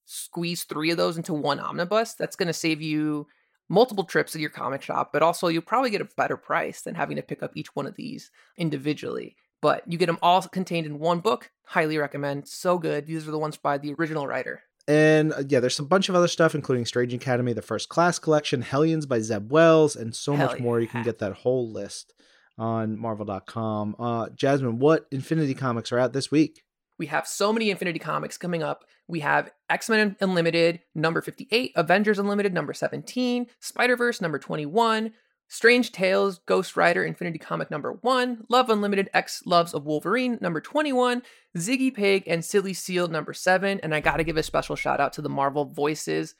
[0.05, 3.27] squeeze three of those into one omnibus, that's going to save you
[3.69, 6.95] multiple trips to your comic shop, but also you'll probably get a better price than
[6.95, 9.37] having to pick up each one of these individually.
[9.61, 11.51] But you get them all contained in one book.
[11.65, 12.47] Highly recommend.
[12.47, 13.07] So good.
[13.07, 14.63] These are the ones by the original writer.
[14.89, 18.19] And uh, yeah, there's a bunch of other stuff, including Strange Academy, the First Class
[18.19, 20.63] Collection, Hellions by Zeb Wells, and so Hell much yeah.
[20.63, 20.81] more.
[20.81, 22.15] You can get that whole list
[22.59, 23.97] on Marvel.com.
[23.99, 26.63] Uh, Jasmine, what Infinity comics are out this week?
[26.99, 28.85] We have so many Infinity comics coming up.
[29.09, 35.13] We have X Men Unlimited, number 58, Avengers Unlimited, number 17, Spider Verse, number 21,
[35.49, 40.61] Strange Tales, Ghost Rider, Infinity Comic number 1, Love Unlimited X Loves of Wolverine number
[40.61, 41.23] 21,
[41.57, 45.13] Ziggy Pig and Silly Seal number 7, and I gotta give a special shout out
[45.15, 46.35] to the Marvel Voices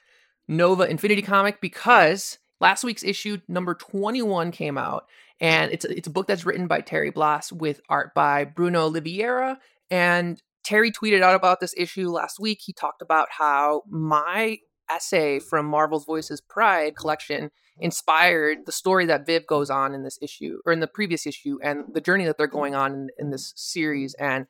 [0.47, 5.05] Nova Infinity Comic because last week's issue number 21 came out,
[5.39, 8.83] and it's a, it's a book that's written by Terry Blas with art by Bruno
[8.83, 9.57] Oliveira,
[9.89, 12.59] and Terry tweeted out about this issue last week.
[12.61, 14.57] He talked about how my
[14.89, 20.17] essay from Marvel's Voices Pride collection inspired the story that Viv goes on in this
[20.21, 23.29] issue or in the previous issue and the journey that they're going on in, in
[23.31, 24.13] this series.
[24.15, 24.47] And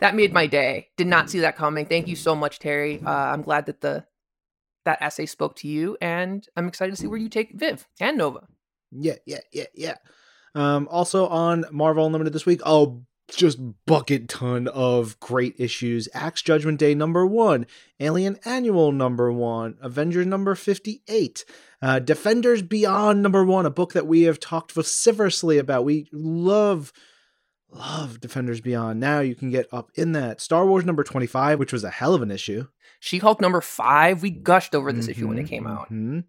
[0.00, 0.88] that made my day.
[0.96, 1.86] Did not see that coming.
[1.86, 3.00] Thank you so much, Terry.
[3.04, 4.04] Uh, I'm glad that the
[4.84, 8.16] that essay spoke to you, and I'm excited to see where you take Viv and
[8.16, 8.46] Nova.
[8.90, 9.96] Yeah, yeah, yeah, yeah.
[10.54, 13.02] Um, also on Marvel Unlimited this week, oh
[13.36, 16.08] just bucket ton of great issues.
[16.14, 17.66] Axe Judgment Day number one,
[18.00, 21.44] Alien Annual number one, Avengers number 58,
[21.82, 25.84] uh, Defenders Beyond number one, a book that we have talked vociferously about.
[25.84, 26.92] We love,
[27.70, 28.98] love Defenders Beyond.
[28.98, 30.40] Now you can get up in that.
[30.40, 32.66] Star Wars number 25, which was a hell of an issue.
[33.00, 35.86] She Hulk number five, we gushed over this mm-hmm, issue when it came out.
[35.86, 36.20] Mm-hmm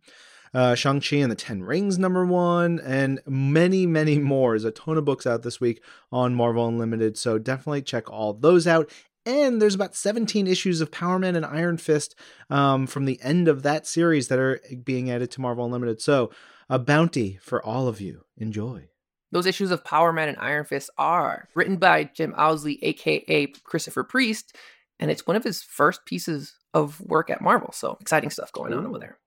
[0.53, 4.53] uh, Shang-Chi and the Ten Rings number one, and many, many more.
[4.53, 5.81] There's a ton of books out this week
[6.11, 8.89] on Marvel Unlimited, so definitely check all those out.
[9.25, 12.15] And there's about 17 issues of Power Man and Iron Fist
[12.49, 16.01] um, from the end of that series that are being added to Marvel Unlimited.
[16.01, 16.31] So
[16.69, 18.25] a bounty for all of you.
[18.37, 18.89] Enjoy.
[19.31, 24.03] Those issues of Power Man and Iron Fist are written by Jim Owsley, aka Christopher
[24.03, 24.55] Priest,
[24.99, 27.71] and it's one of his first pieces of work at Marvel.
[27.71, 29.17] So exciting stuff going on over there.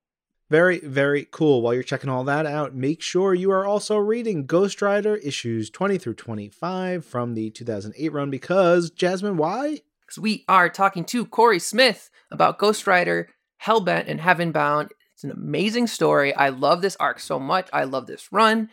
[0.53, 1.63] Very, very cool.
[1.63, 5.71] While you're checking all that out, make sure you are also reading Ghost Rider issues
[5.71, 9.81] 20 through 25 from the 2008 run because, Jasmine, why?
[10.03, 13.31] Because we are talking to Cory Smith about Ghost Rider,
[13.65, 14.91] Hellbent, and Heavenbound.
[15.15, 16.35] It's an amazing story.
[16.35, 17.71] I love this arc so much.
[17.73, 18.69] I love this run.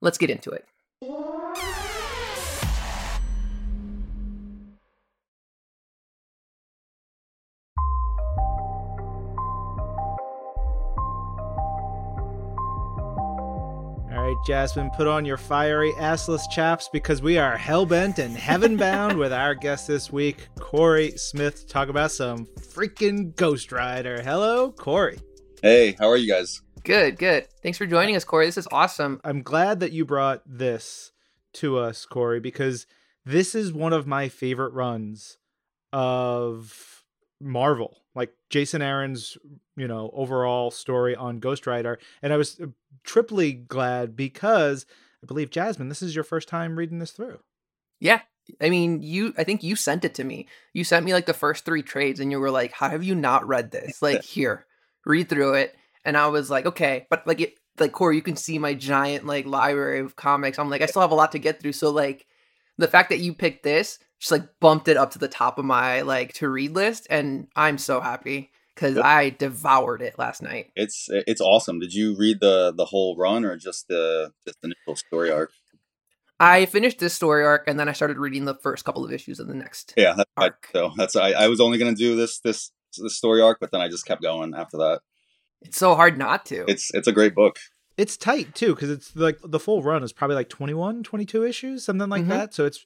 [0.00, 0.64] Let's get into it.
[14.46, 19.32] Jasmine, put on your fiery assless chaps because we are hellbent and heaven bound with
[19.32, 24.22] our guest this week, Cory Smith, to talk about some freaking Ghost Rider.
[24.22, 25.18] Hello, Cory.
[25.62, 26.62] Hey, how are you guys?
[26.84, 27.48] Good, good.
[27.60, 28.46] Thanks for joining us, Cory.
[28.46, 29.20] This is awesome.
[29.24, 31.10] I'm glad that you brought this
[31.54, 32.86] to us, Cory, because
[33.24, 35.38] this is one of my favorite runs
[35.92, 36.95] of
[37.40, 39.36] Marvel like Jason Aaron's,
[39.76, 41.98] you know, overall story on Ghost Rider.
[42.22, 42.68] And I was uh,
[43.04, 44.86] triply glad because
[45.22, 47.40] I believe Jasmine, this is your first time reading this through.
[48.00, 48.22] Yeah.
[48.60, 50.48] I mean, you I think you sent it to me.
[50.72, 53.14] You sent me like the first 3 trades and you were like, "How have you
[53.14, 54.66] not read this?" Like, "Here,
[55.04, 55.74] read through it."
[56.04, 59.26] And I was like, "Okay." But like it like Cory, you can see my giant
[59.26, 60.60] like library of comics.
[60.60, 61.72] I'm like, I still have a lot to get through.
[61.72, 62.26] So like
[62.78, 65.64] the fact that you picked this just like bumped it up to the top of
[65.64, 70.70] my like to read list and i'm so happy because i devoured it last night.
[70.76, 71.80] It's it's awesome.
[71.80, 75.50] Did you read the the whole run or just the just the initial story arc?
[76.38, 79.40] I finished this story arc and then i started reading the first couple of issues
[79.40, 80.68] of the next yeah that's arc.
[80.68, 83.58] I, so that's I, I was only going to do this this this story arc
[83.58, 85.00] but then i just kept going after that.
[85.62, 86.64] It's so hard not to.
[86.68, 87.58] It's it's a great book.
[87.96, 91.84] It's tight too because it's like the full run is probably like 21 22 issues
[91.84, 92.30] something like mm-hmm.
[92.30, 92.84] that so it's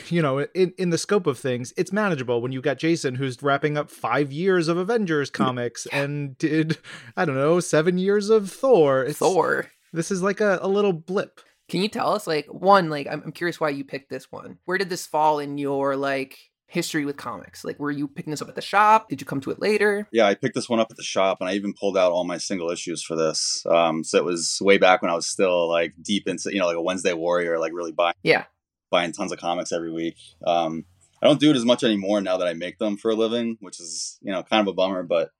[0.08, 3.42] you know, in in the scope of things, it's manageable when you got Jason who's
[3.42, 6.02] wrapping up 5 years of Avengers comics yeah.
[6.02, 6.78] and did
[7.16, 9.04] I don't know, 7 years of Thor.
[9.04, 9.70] It's, Thor.
[9.92, 11.40] This is like a, a little blip.
[11.68, 14.58] Can you tell us like one like I'm, I'm curious why you picked this one.
[14.64, 16.38] Where did this fall in your like
[16.72, 17.64] history with comics?
[17.64, 19.08] Like, were you picking this up at the shop?
[19.08, 20.08] Did you come to it later?
[20.10, 22.24] Yeah, I picked this one up at the shop, and I even pulled out all
[22.24, 23.64] my single issues for this.
[23.66, 26.66] Um, so it was way back when I was still like deep into, you know,
[26.66, 28.44] like a Wednesday Warrior, like really buying, yeah,
[28.92, 30.16] buying tons of comics every week.
[30.46, 30.84] Um,
[31.20, 33.56] I don't do it as much anymore now that I make them for a living,
[33.60, 35.30] which is you know kind of a bummer, but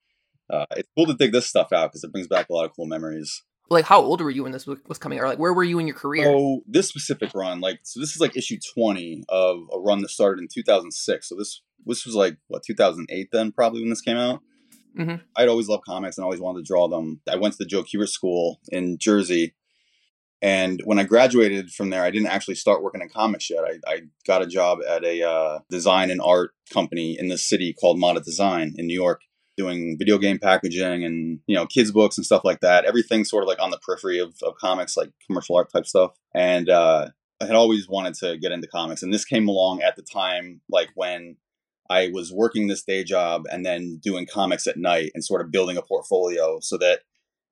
[0.50, 2.74] uh, it's cool to dig this stuff out because it brings back a lot of
[2.74, 3.42] cool memories.
[3.70, 5.86] Like how old were you when this was coming or like where were you in
[5.86, 6.26] your career?
[6.28, 10.10] Oh this specific run like so this is like issue 20 of a run that
[10.10, 14.16] started in 2006 so this this was like what 2008 then probably when this came
[14.16, 14.40] out?
[14.98, 15.24] Mm-hmm.
[15.36, 17.22] i'd always loved comics and always wanted to draw them.
[17.26, 19.54] I went to the joe kubert school in jersey
[20.42, 23.64] and when i graduated from there i didn't actually start working in comics yet.
[23.64, 27.72] I, I got a job at a uh, design and art company in the city
[27.72, 29.22] called Mata Design in new york
[29.56, 32.84] doing video game packaging and you know kids books and stuff like that.
[32.84, 36.12] Everything sort of like on the periphery of, of comics like commercial art type stuff.
[36.34, 37.08] And uh,
[37.40, 39.02] i had always wanted to get into comics.
[39.02, 41.36] And this came along at the time like when
[41.90, 45.50] i was working this day job and then doing comics at night and sort of
[45.50, 47.00] building a portfolio so that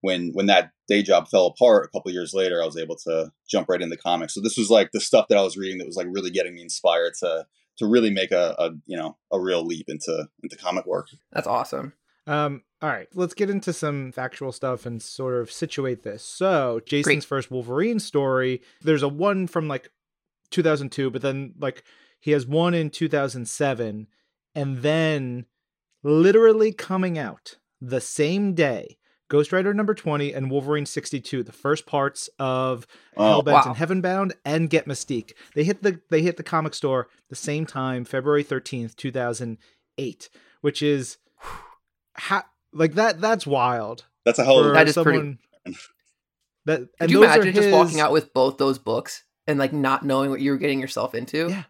[0.01, 3.31] when when that day job fell apart a couple years later i was able to
[3.49, 5.87] jump right into comics so this was like the stuff that i was reading that
[5.87, 7.47] was like really getting me inspired to
[7.81, 11.09] to really make a, a you know a real leap into into comic work.
[11.33, 11.95] That's awesome.
[12.27, 16.23] Um, all right, let's get into some factual stuff and sort of situate this.
[16.23, 17.25] So, Jason's Great.
[17.25, 19.91] first Wolverine story, there's a one from like
[20.51, 21.83] 2002, but then like
[22.21, 24.07] he has one in 2007,
[24.55, 25.47] and then
[26.03, 28.99] literally coming out the same day
[29.31, 32.85] Ghost Rider number 20 and Wolverine 62, the first parts of
[33.17, 33.63] oh, Hellbent wow.
[33.67, 35.33] and Heavenbound and Get Mystique.
[35.55, 40.31] They hit the they hit the comic store the same time, February 13th, 2008,
[40.63, 41.19] which is
[42.17, 44.05] ha- like that that's wild.
[44.25, 45.79] That's a hell of a that is someone, pretty
[46.67, 47.65] that and Could you imagine his...
[47.65, 50.81] just walking out with both those books and like not knowing what you were getting
[50.81, 51.49] yourself into?
[51.51, 51.63] Yeah.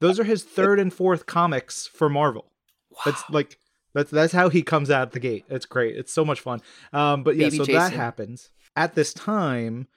[0.00, 2.52] Those are his third and fourth comics for Marvel.
[2.90, 2.98] Wow.
[3.06, 3.58] That's like
[3.94, 5.44] that's that's how he comes out the gate.
[5.48, 5.96] It's great.
[5.96, 6.60] It's so much fun.
[6.92, 7.80] Um, but yeah, Baby so Jason.
[7.80, 9.88] that happens at this time.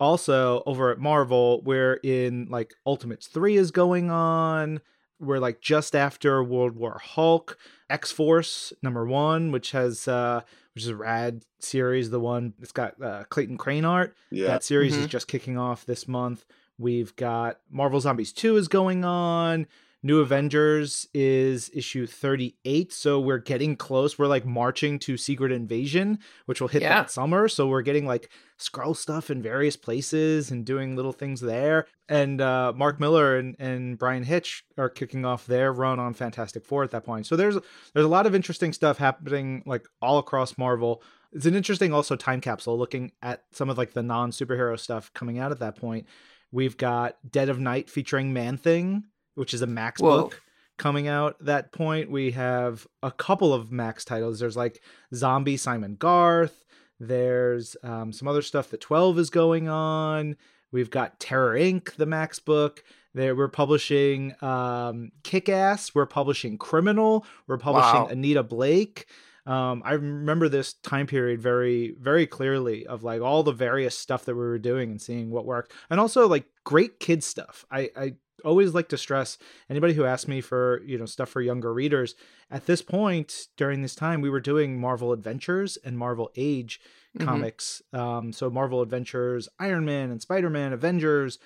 [0.00, 4.80] Also, over at Marvel, where in like Ultimates three is going on.
[5.20, 7.56] We're like just after World War Hulk,
[7.88, 10.42] X Force number one, which has uh,
[10.74, 12.10] which is a rad series.
[12.10, 14.16] The one it's got uh, Clayton Crain art.
[14.30, 14.48] Yeah.
[14.48, 15.02] That series mm-hmm.
[15.02, 16.44] is just kicking off this month.
[16.78, 19.66] We've got Marvel Zombies 2 is going on.
[20.06, 24.18] New Avengers is issue 38, so we're getting close.
[24.18, 27.00] We're like marching to Secret Invasion, which will hit yeah.
[27.00, 27.48] that summer.
[27.48, 28.28] So we're getting like
[28.58, 31.86] Skrull stuff in various places and doing little things there.
[32.06, 36.66] And uh, Mark Millar and, and Bryan Hitch are kicking off their run on Fantastic
[36.66, 37.24] Four at that point.
[37.24, 37.56] So there's
[37.94, 41.02] there's a lot of interesting stuff happening like all across Marvel.
[41.32, 45.10] It's an interesting also time capsule looking at some of like the non superhero stuff
[45.14, 46.06] coming out at that point.
[46.52, 50.22] We've got Dead of Night featuring Man Thing which is a Max Whoa.
[50.22, 50.42] book
[50.76, 52.10] coming out that point.
[52.10, 54.40] We have a couple of Max titles.
[54.40, 54.82] There's like
[55.14, 56.64] Zombie Simon Garth.
[57.00, 60.36] There's um, some other stuff that 12 is going on.
[60.72, 62.82] We've got Terror Inc., the Max book.
[63.14, 65.94] There, we're publishing um, Kick Ass.
[65.94, 67.24] We're publishing Criminal.
[67.46, 68.08] We're publishing wow.
[68.08, 69.06] Anita Blake.
[69.46, 74.24] Um, I remember this time period very, very clearly of like all the various stuff
[74.24, 77.64] that we were doing and seeing what worked, and also like great kid stuff.
[77.70, 78.14] I, I
[78.44, 82.14] always like to stress anybody who asks me for you know stuff for younger readers
[82.50, 86.80] at this point during this time we were doing marvel adventures and marvel age
[87.16, 87.26] mm-hmm.
[87.26, 87.82] comics.
[87.92, 91.38] Um, so marvel adventures iron man and spider-man avengers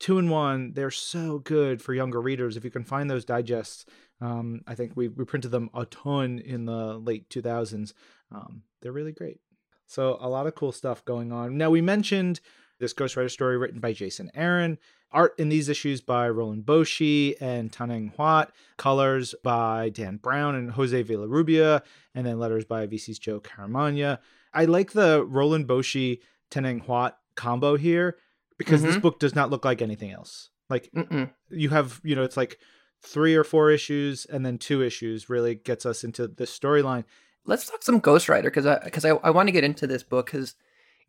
[0.00, 2.56] two and one they're so good for younger readers.
[2.56, 3.86] If you can find those digests
[4.20, 7.92] um, i think we, we printed them a ton in the late 2000s
[8.30, 9.38] um, they're really great.
[9.86, 11.56] So a lot of cool stuff going on.
[11.56, 12.40] Now we mentioned
[12.80, 14.78] this Ghost Rider story written by Jason Aaron.
[15.14, 18.48] Art in these issues by Roland Boschi and Tan-Eng Huat.
[18.76, 21.82] Colors by Dan Brown and Jose Villarrubia,
[22.14, 24.18] And then letters by VC's Joe Caramagna.
[24.52, 28.16] I like the Roland Boschi Tan-Eng Huat combo here
[28.58, 28.90] because mm-hmm.
[28.90, 30.50] this book does not look like anything else.
[30.68, 31.30] Like Mm-mm.
[31.50, 32.58] you have, you know, it's like
[33.00, 37.04] three or four issues and then two issues really gets us into this storyline.
[37.46, 40.02] Let's talk some Ghost Rider because I because I, I want to get into this
[40.02, 40.54] book because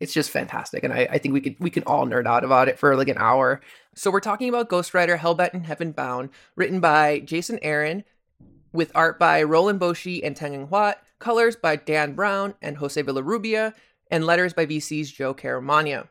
[0.00, 2.68] it's just fantastic and I, I think we could we can all nerd out about
[2.68, 3.60] it for like an hour
[3.94, 8.04] so we're talking about ghost rider hellbent and Heaven Bound, written by jason aaron
[8.72, 13.74] with art by roland boschi and Tan-Eng Huat colors by dan brown and jose Villarrubia,
[14.10, 16.08] and letters by vc's joe caramagna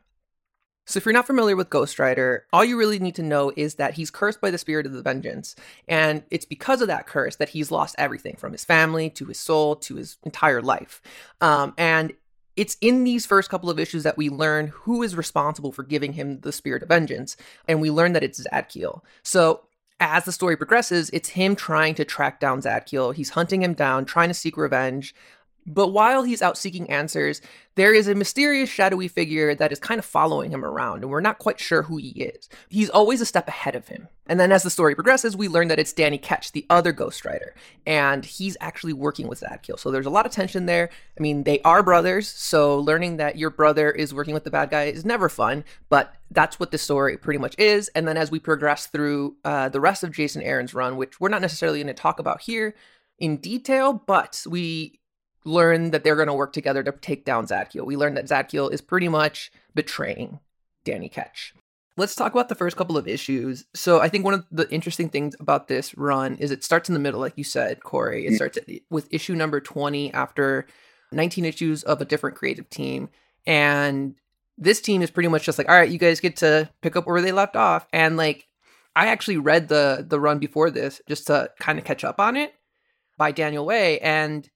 [0.87, 3.75] So, if you're not familiar with Ghost Rider, all you really need to know is
[3.75, 5.55] that he's cursed by the spirit of the vengeance.
[5.87, 9.39] And it's because of that curse that he's lost everything from his family to his
[9.39, 11.01] soul to his entire life.
[11.41, 12.13] Um, and
[12.55, 16.13] it's in these first couple of issues that we learn who is responsible for giving
[16.13, 17.35] him the spirit of vengeance.
[17.67, 19.01] And we learn that it's Zadkiel.
[19.23, 19.61] So,
[20.01, 23.15] as the story progresses, it's him trying to track down Zadkiel.
[23.15, 25.15] He's hunting him down, trying to seek revenge.
[25.67, 27.41] But while he's out seeking answers,
[27.75, 31.21] there is a mysterious shadowy figure that is kind of following him around, and we're
[31.21, 32.47] not quite sure who he is.
[32.69, 34.07] He's always a step ahead of him.
[34.27, 37.25] And then as the story progresses, we learn that it's Danny Ketch, the other Ghost
[37.25, 37.55] Rider,
[37.85, 39.79] and he's actually working with Zadkiel.
[39.79, 40.89] So there's a lot of tension there.
[41.17, 44.69] I mean, they are brothers, so learning that your brother is working with the bad
[44.69, 47.89] guy is never fun, but that's what the story pretty much is.
[47.89, 51.29] And then as we progress through uh, the rest of Jason Aaron's run, which we're
[51.29, 52.75] not necessarily going to talk about here
[53.19, 54.99] in detail, but we
[55.45, 57.85] learn that they're going to work together to take down Zadkiel.
[57.85, 60.39] We learn that Zadkiel is pretty much betraying
[60.83, 61.53] Danny Ketch.
[61.97, 63.65] Let's talk about the first couple of issues.
[63.73, 66.93] So I think one of the interesting things about this run is it starts in
[66.93, 68.25] the middle, like you said, Cory.
[68.25, 68.35] It mm.
[68.35, 68.57] starts
[68.89, 70.67] with issue number 20 after
[71.13, 73.09] 19 issues of a different creative team.
[73.45, 74.15] And
[74.57, 77.07] this team is pretty much just like, all right, you guys get to pick up
[77.07, 77.87] where they left off.
[77.93, 78.47] And like
[78.95, 82.35] I actually read the the run before this just to kind of catch up on
[82.35, 82.53] it
[83.17, 83.99] by Daniel Way.
[83.99, 84.49] And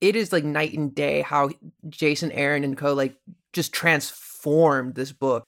[0.00, 1.50] it is like night and day how
[1.88, 3.16] Jason Aaron and co like
[3.52, 5.44] just transformed this book.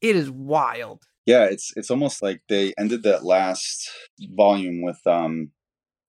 [0.00, 1.04] It is wild.
[1.24, 3.90] Yeah, it's it's almost like they ended that last
[4.20, 5.50] volume with um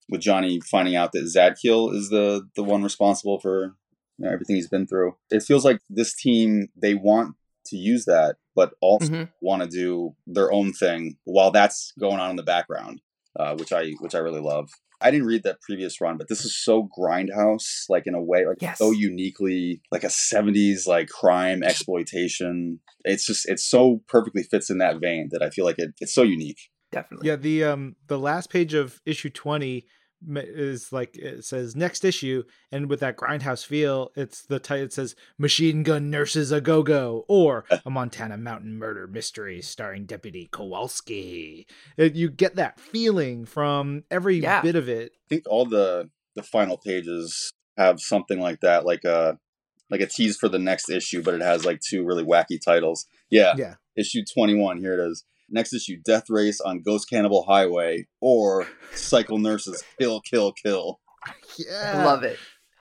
[0.09, 3.75] with Johnny finding out that Zadkiel is the the one responsible for
[4.17, 5.15] you know, everything he's been through.
[5.29, 7.35] It feels like this team they want
[7.67, 9.23] to use that, but also mm-hmm.
[9.41, 13.01] want to do their own thing while that's going on in the background,
[13.38, 14.69] uh, which I which I really love.
[14.99, 18.47] I didn't read that previous run, but this is so grindhouse, like in a way,
[18.47, 18.79] like yes.
[18.79, 22.79] so uniquely like a 70s like crime exploitation.
[23.03, 26.15] It's just it so perfectly fits in that vein that I feel like it, it's
[26.15, 26.59] so unique.
[26.91, 27.27] Definitely.
[27.27, 29.85] Yeah, the um the last page of issue 20
[30.30, 34.93] is like it says next issue and with that grindhouse feel it's the title it
[34.93, 41.68] says machine gun nurses a go-go or a montana mountain murder mystery starring deputy kowalski.
[41.97, 44.61] It, you get that feeling from every yeah.
[44.61, 45.11] bit of it.
[45.13, 49.38] I think all the the final pages have something like that like a
[49.89, 53.05] like a tease for the next issue but it has like two really wacky titles.
[53.30, 53.76] Yeah yeah.
[53.95, 59.37] issue 21 here it is Next issue, Death Race on Ghost Cannibal Highway or Cycle
[59.37, 60.99] Nurses Kill, Kill, Kill.
[61.57, 62.05] Yeah.
[62.05, 62.37] Love it.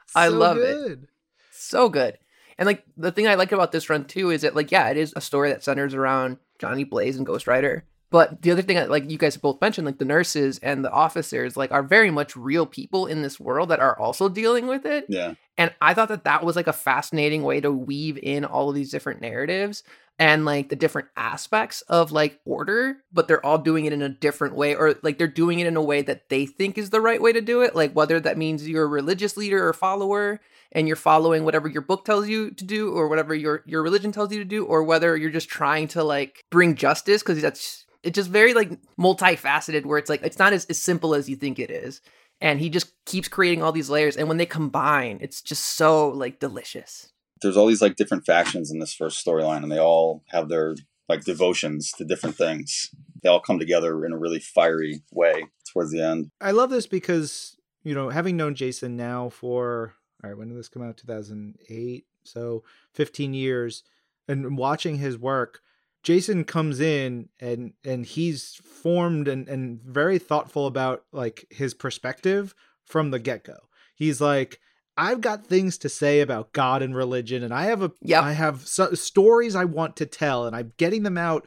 [0.08, 1.02] So I love good.
[1.02, 1.08] it.
[1.52, 2.18] So good.
[2.58, 4.96] And like the thing I like about this run too is that like yeah, it
[4.96, 7.84] is a story that centers around Johnny Blaze and Ghost Rider.
[8.10, 10.90] But the other thing, that, like you guys both mentioned, like the nurses and the
[10.90, 14.86] officers, like are very much real people in this world that are also dealing with
[14.86, 15.06] it.
[15.08, 15.34] Yeah.
[15.58, 18.74] And I thought that that was like a fascinating way to weave in all of
[18.74, 19.82] these different narratives
[20.18, 24.08] and like the different aspects of like order, but they're all doing it in a
[24.08, 27.00] different way, or like they're doing it in a way that they think is the
[27.00, 27.74] right way to do it.
[27.74, 30.40] Like whether that means you're a religious leader or follower
[30.72, 34.12] and you're following whatever your book tells you to do or whatever your your religion
[34.12, 37.84] tells you to do, or whether you're just trying to like bring justice because that's
[38.02, 41.36] it's just very like multifaceted where it's like it's not as, as simple as you
[41.36, 42.00] think it is.
[42.40, 46.08] And he just keeps creating all these layers, and when they combine, it's just so
[46.08, 47.10] like delicious
[47.42, 50.74] there's all these like different factions in this first storyline, and they all have their
[51.08, 52.90] like devotions to different things.
[53.22, 56.30] They all come together in a really fiery way towards the end.
[56.40, 60.58] I love this because you know, having known Jason now for all right, when did
[60.58, 60.96] this come out?
[60.96, 62.64] 2008, so
[62.94, 63.84] 15 years,
[64.26, 65.60] and watching his work.
[66.02, 72.54] Jason comes in and and he's formed and, and very thoughtful about like his perspective
[72.84, 73.56] from the get-go.
[73.94, 74.60] He's like,
[74.96, 78.22] I've got things to say about God and religion, and I have a yep.
[78.22, 81.46] I have so, stories I want to tell, and I'm getting them out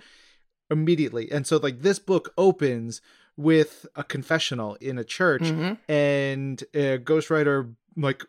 [0.70, 1.32] immediately.
[1.32, 3.02] And so, like this book opens
[3.36, 5.92] with a confessional in a church, mm-hmm.
[5.92, 8.24] and a Ghost Rider like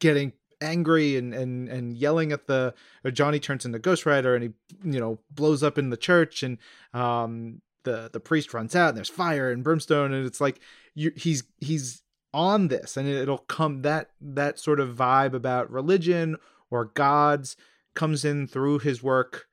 [0.00, 2.74] getting angry and and and yelling at the
[3.12, 4.50] Johnny turns into Ghost Rider, and he
[4.84, 6.58] you know blows up in the church, and
[6.94, 10.60] um the the priest runs out, and there's fire and brimstone, and it's like
[10.94, 12.02] you, he's he's
[12.34, 16.36] on this and it'll come that that sort of vibe about religion
[16.70, 17.56] or gods
[17.94, 19.48] comes in through his work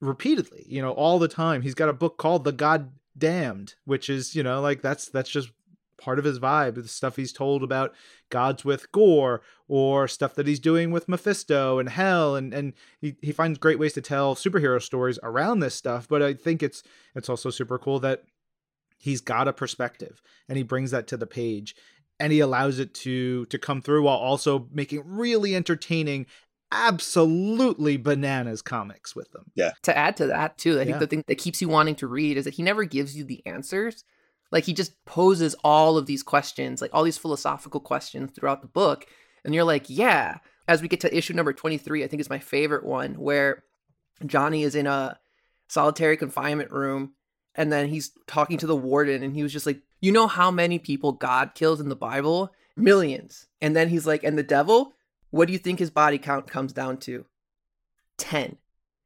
[0.00, 1.62] repeatedly you know all the time.
[1.62, 5.30] He's got a book called the god damned which is you know like that's that's
[5.30, 5.50] just
[5.98, 7.94] part of his vibe the stuff he's told about
[8.28, 13.16] gods with Gorr or stuff that he's doing with mephisto and hell and and he,
[13.22, 16.82] he finds great ways to tell superhero stories around this stuff but i think it's
[17.14, 18.24] it's also super cool that
[18.98, 21.74] he's got a perspective and he brings that to the page
[22.18, 26.26] and he allows it to to come through while also making really entertaining
[26.72, 29.44] absolutely bananas comics with them.
[29.54, 29.70] Yeah.
[29.82, 30.98] To add to that too, I think Yeah.
[30.98, 33.44] the thing that keeps you wanting to read is that he never gives you the
[33.46, 34.04] answers.
[34.52, 38.68] Like he just poses all of these questions, like all these philosophical questions throughout the
[38.68, 39.06] book,
[39.44, 40.38] and you're like, yeah.
[40.68, 43.62] As we get to issue number 23, I think is my favorite one where
[44.24, 45.16] Johnny is in a
[45.68, 47.12] solitary confinement room
[47.54, 50.52] and then he's talking to the warden and he was just like, "You know how
[50.52, 52.52] many people God kills in the Bible?
[52.76, 53.48] Millions.
[53.60, 54.94] And then he's like, "And the devil?
[55.30, 57.26] What do you think his body count comes down to?"
[58.18, 58.56] 10.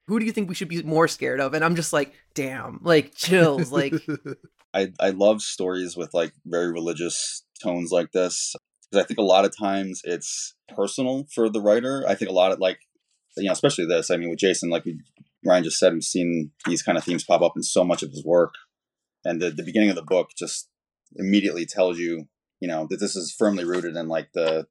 [0.09, 1.55] Who do you think we should be more scared of?
[1.55, 3.94] And I'm just like, "Damn." Like chills, like
[4.74, 8.55] I I love stories with like very religious tones like this
[8.90, 12.05] because I think a lot of times it's personal for the writer.
[12.07, 12.80] I think a lot of like
[13.36, 14.11] you know, especially this.
[14.11, 15.01] I mean, with Jason, like we,
[15.44, 18.11] Ryan just said, we've seen these kind of themes pop up in so much of
[18.11, 18.55] his work,
[19.24, 20.70] and the the beginning of the book just
[21.16, 22.28] immediately tells you,
[22.61, 24.66] you know, that this is firmly rooted in like the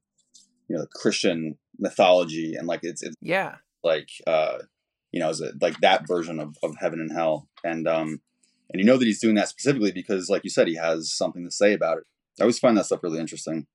[0.68, 3.56] you know the Christian mythology and like it's it's yeah.
[3.82, 4.58] like uh
[5.10, 7.48] you know is it like that version of, of heaven and hell.
[7.64, 8.20] And um
[8.72, 11.44] and you know that he's doing that specifically because like you said he has something
[11.44, 12.04] to say about it.
[12.38, 13.66] I always find that stuff really interesting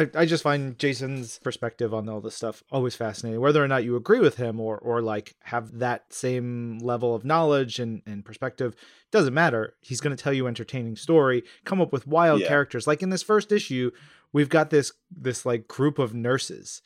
[0.00, 3.40] I, I just find Jason's perspective on all this stuff always fascinating.
[3.40, 7.24] Whether or not you agree with him or or like have that same level of
[7.24, 8.74] knowledge and, and perspective,
[9.12, 9.74] doesn't matter.
[9.80, 12.48] He's gonna tell you an entertaining story, come up with wild Yeah.
[12.48, 12.86] characters.
[12.86, 13.90] Like in this first issue,
[14.32, 16.82] we've got this this like group of nurses.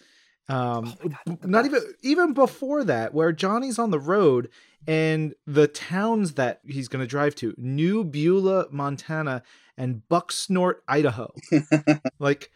[0.48, 4.50] Um Oh God, not even even before that, where Johnny's on the road
[4.86, 9.42] and the towns that he's gonna drive to, New Beulah, Montana,
[9.78, 11.32] and Bucksnort, Idaho.
[12.18, 12.50] like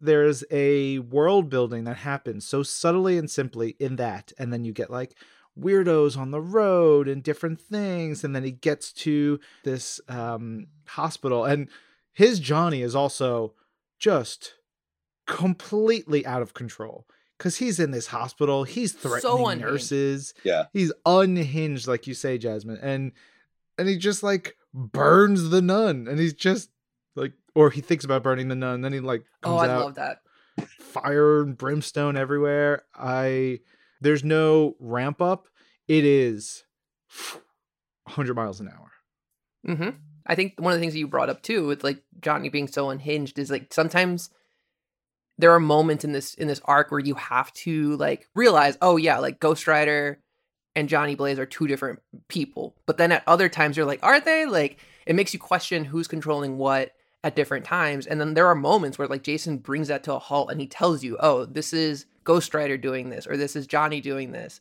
[0.00, 4.72] there's a world building that happens so subtly and simply in that and then you
[4.72, 5.14] get like
[5.58, 11.44] weirdos on the road and different things and then he gets to this um hospital
[11.44, 11.68] and
[12.12, 13.54] his johnny is also
[13.98, 14.54] just
[15.26, 17.06] completely out of control
[17.36, 19.60] because he's in this hospital he's threatening unhinged.
[19.60, 23.12] nurses yeah he's unhinged like you say jasmine and
[23.78, 26.70] and he just like burns the nun and he's just
[27.16, 29.94] like or he thinks about burning the nun then he like Oh, I out love
[29.96, 30.20] that.
[30.78, 33.58] fire and brimstone everywhere i
[34.00, 35.46] there's no ramp up
[35.88, 36.64] it is
[38.04, 38.90] 100 miles an hour
[39.76, 39.90] hmm
[40.26, 42.68] I think one of the things that you brought up too, with like Johnny being
[42.68, 44.28] so unhinged, is like sometimes
[45.38, 48.96] there are moments in this in this arc where you have to like realize, oh
[48.98, 50.20] yeah, like Ghost Rider
[50.76, 52.76] and Johnny Blaze are two different people.
[52.86, 54.44] But then at other times you're like, are they?
[54.44, 56.92] Like it makes you question who's controlling what
[57.22, 58.06] at different times.
[58.06, 60.66] And then there are moments where like Jason brings that to a halt and he
[60.66, 64.60] tells you, oh, this is Ghost Rider doing this, or this is Johnny doing this.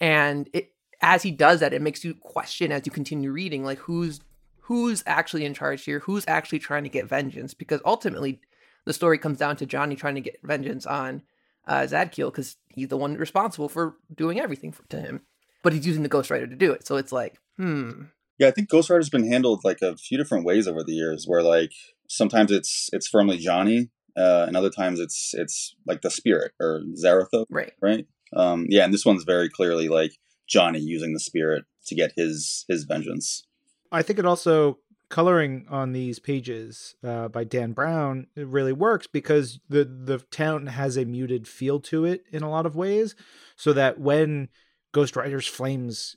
[0.00, 0.72] And it
[1.02, 4.20] as he does that, it makes you question as you continue reading, like who's
[4.60, 8.40] who's actually in charge here, who's actually trying to get vengeance, because ultimately
[8.84, 11.22] the story comes down to Johnny trying to get vengeance on
[11.66, 15.22] uh, Zadkiel because he's the one responsible for doing everything for, to him,
[15.62, 16.86] but he's using the Ghost Rider to do it.
[16.86, 18.04] So it's like, hmm,
[18.40, 21.26] yeah i think ghost rider's been handled like a few different ways over the years
[21.28, 21.72] where like
[22.08, 26.80] sometimes it's it's firmly johnny uh and other times it's it's like the spirit or
[27.00, 27.72] Zarathos right.
[27.80, 30.12] right um yeah and this one's very clearly like
[30.48, 33.46] johnny using the spirit to get his his vengeance
[33.92, 34.78] i think it also
[35.10, 40.68] coloring on these pages uh, by dan brown it really works because the the town
[40.68, 43.16] has a muted feel to it in a lot of ways
[43.56, 44.48] so that when
[44.92, 46.16] ghost rider's flames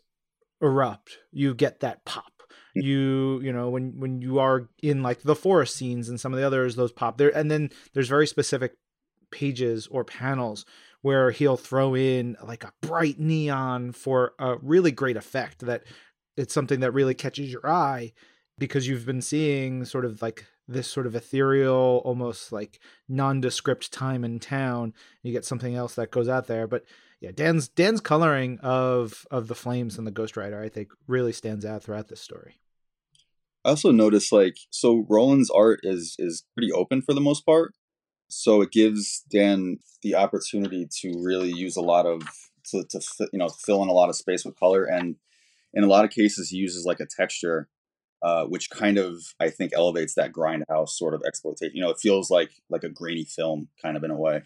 [0.63, 1.19] erupt.
[1.31, 2.31] You get that pop.
[2.75, 2.83] Mm.
[2.83, 6.39] You you know when when you are in like the forest scenes and some of
[6.39, 7.17] the others those pop.
[7.17, 8.77] There and then there's very specific
[9.31, 10.65] pages or panels
[11.01, 15.83] where he'll throw in like a bright neon for a really great effect that
[16.37, 18.13] it's something that really catches your eye
[18.57, 24.23] because you've been seeing sort of like this sort of ethereal almost like nondescript time
[24.23, 24.93] in town.
[25.23, 26.85] You get something else that goes out there but
[27.23, 31.31] yeah dan's dan's coloring of of the flames and the ghost rider i think really
[31.31, 32.59] stands out throughout this story
[33.65, 37.73] I also noticed like so Roland's art is is pretty open for the most part.
[38.27, 42.23] So it gives Dan the opportunity to really use a lot of
[42.71, 42.99] to, to
[43.31, 45.15] you know fill in a lot of space with color and
[45.73, 47.69] in a lot of cases he uses like a texture
[48.21, 51.75] uh, which kind of I think elevates that grindhouse sort of exploitation.
[51.75, 54.43] You know, it feels like like a grainy film kind of in a way,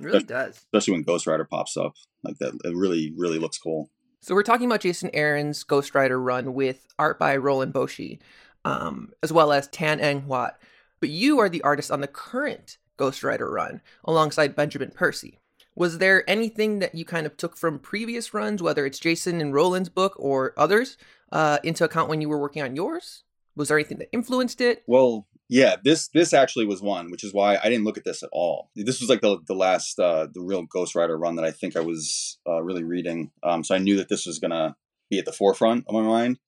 [0.00, 0.56] It really does.
[0.56, 2.54] especially when Ghost Rider pops up like that.
[2.64, 3.90] It really really looks cool.
[4.20, 8.18] So we're talking about Jason Aaron's Ghost Rider run with art by Roland Boschi,
[8.64, 10.52] um, as well as Tan Eng Huat.
[11.00, 15.38] But you are the artist on the current Ghost Rider run alongside Benjamin Percy.
[15.76, 19.54] Was there anything that you kind of took from previous runs, whether it's Jason and
[19.54, 20.96] Roland's book or others,
[21.30, 23.22] uh, into account when you were working on yours?
[23.54, 24.82] Was there anything that influenced it?
[24.88, 28.22] Well, Yeah, this this actually was one, which is why I didn't look at this
[28.22, 28.70] at all.
[28.76, 31.76] This was like the the last uh, the real Ghost Rider run that I think
[31.76, 33.30] I was uh, really reading.
[33.42, 34.76] Um, so I knew that this was gonna
[35.10, 36.38] be at the forefront of my mind.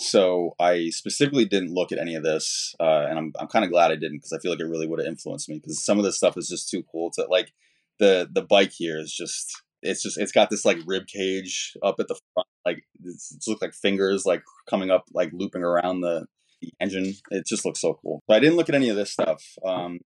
[0.00, 3.70] So I specifically didn't look at any of this, uh, and I'm I'm kind of
[3.70, 5.98] glad I didn't because I feel like it really would have influenced me because some
[5.98, 7.52] of this stuff is just too cool to like.
[8.00, 11.96] The the bike here is just it's just it's got this like rib cage up
[11.98, 16.00] at the front, like it's, it's look like fingers like coming up like looping around
[16.00, 16.26] the
[16.60, 17.14] the engine.
[17.30, 18.22] It just looks so cool.
[18.26, 19.42] But I didn't look at any of this stuff.
[19.64, 20.00] Um,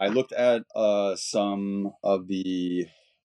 [0.00, 2.86] I looked at uh, some of the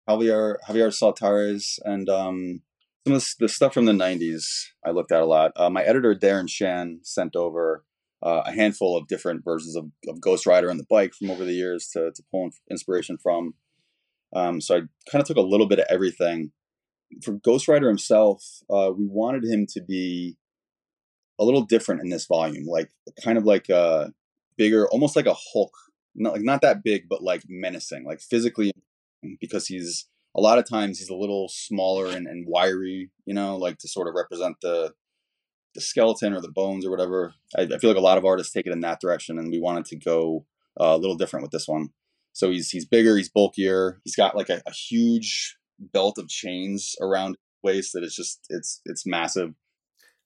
[0.09, 2.63] Javier Javier Saltares and um,
[3.07, 4.45] some of the stuff from the '90s.
[4.85, 5.53] I looked at a lot.
[5.57, 7.85] Uh, my editor Darren Shan sent over
[8.23, 11.45] uh, a handful of different versions of, of Ghost Rider and the bike from over
[11.45, 13.55] the years to to pull inspiration from.
[14.35, 16.53] Um, so I kind of took a little bit of everything.
[17.23, 20.39] For Ghost Rider himself, uh, we wanted him to be
[21.43, 22.91] a little different in this volume, like
[23.25, 24.13] kind of like a
[24.57, 25.73] bigger, almost like a Hulk,
[26.15, 28.71] not like not that big, but like menacing, like physically,
[29.41, 33.57] because he's a lot of times he's a little smaller and, and wiry, you know,
[33.57, 34.95] like to sort of represent the
[35.75, 37.35] the skeleton or the bones or whatever.
[37.57, 39.61] I, I feel like a lot of artists take it in that direction, and we
[39.61, 40.47] wanted to go
[40.81, 41.91] uh, a little different with this one.
[42.35, 46.95] So he's he's bigger, he's bulkier, he's got like a, a huge belt of chains
[47.01, 49.55] around his waist that is just it's it's massive.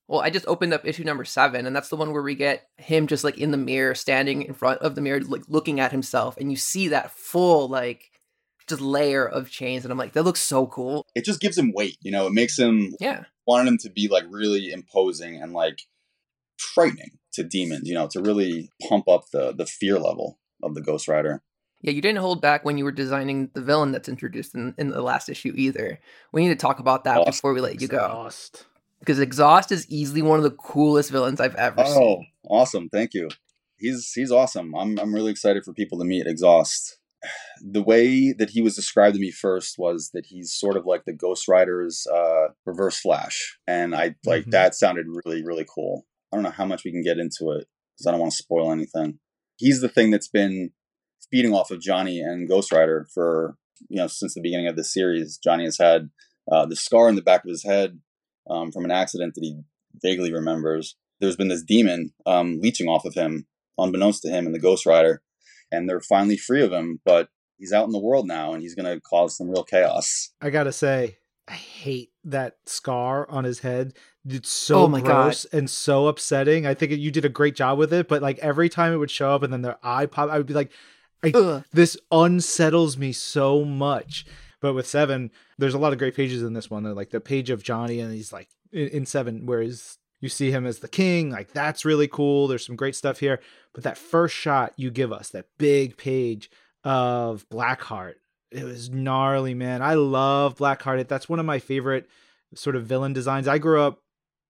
[0.09, 2.69] Well, I just opened up issue number seven, and that's the one where we get
[2.77, 5.91] him just like in the mirror, standing in front of the mirror, like looking at
[5.91, 8.13] himself, and you see that full like
[8.69, 11.07] just layer of chains, and I'm like, that looks so cool.
[11.15, 12.27] It just gives him weight, you know.
[12.27, 15.81] It makes him yeah wanted him to be like really imposing and like
[16.59, 20.83] frightening to demons, you know, to really pump up the the fear level of the
[20.83, 21.43] Ghost Rider.
[21.81, 24.89] Yeah, you didn't hold back when you were designing the villain that's introduced in, in
[24.91, 26.01] the last issue either.
[26.33, 27.27] We need to talk about that Lost.
[27.27, 27.99] before we let you go.
[27.99, 28.67] Lost
[29.01, 32.27] because Exhaust is easily one of the coolest villains I've ever oh, seen.
[32.49, 32.89] Oh, awesome!
[32.89, 33.29] Thank you.
[33.79, 34.75] He's he's awesome.
[34.75, 36.99] I'm I'm really excited for people to meet Exhaust.
[37.63, 41.07] The way that he was described to me first was that he's sort of like
[41.07, 44.51] the Ghost Rider's uh, Reverse Flash, and I like mm-hmm.
[44.51, 46.05] that sounded really really cool.
[46.31, 47.67] I don't know how much we can get into it
[47.97, 49.19] because I don't want to spoil anything.
[49.57, 50.71] He's the thing that's been
[51.31, 53.57] feeding off of Johnny and Ghost Rider for
[53.89, 55.39] you know since the beginning of the series.
[55.43, 56.11] Johnny has had
[56.53, 58.01] uh, the scar in the back of his head
[58.49, 59.61] um, from an accident that he
[60.03, 60.97] vaguely remembers.
[61.21, 63.47] There's been this demon um, leeching off of him,
[63.79, 65.23] unbeknownst to him and the Ghost Rider,
[65.73, 67.01] and they're finally free of him.
[67.05, 67.29] But
[67.59, 70.31] he's out in the world now, and he's going to cause some real chaos.
[70.41, 71.19] I gotta say,
[71.49, 73.95] I hate that scar on his head.
[74.29, 75.59] It's so oh my gross God.
[75.59, 76.67] and so upsetting.
[76.67, 79.11] I think you did a great job with it, but like every time it would
[79.11, 80.73] show up and then their eye pop, I would be like,
[81.73, 84.27] this unsettles me so much.
[84.67, 86.83] But with seven, there's a lot of great pages in this one.
[86.83, 90.29] They're Like the page of Johnny, and he's like in, in seven, where he's, you
[90.29, 91.31] see him as the king.
[91.31, 92.49] Like that's really cool.
[92.49, 93.39] There's some great stuff here.
[93.75, 96.51] But that first shot you give us, that big page
[96.83, 98.15] of Blackheart,
[98.51, 99.83] it was gnarly, man.
[99.83, 101.07] I love Blackheart.
[101.07, 102.09] That's one of my favorite
[102.57, 103.47] sort of villain designs.
[103.47, 104.03] I grew up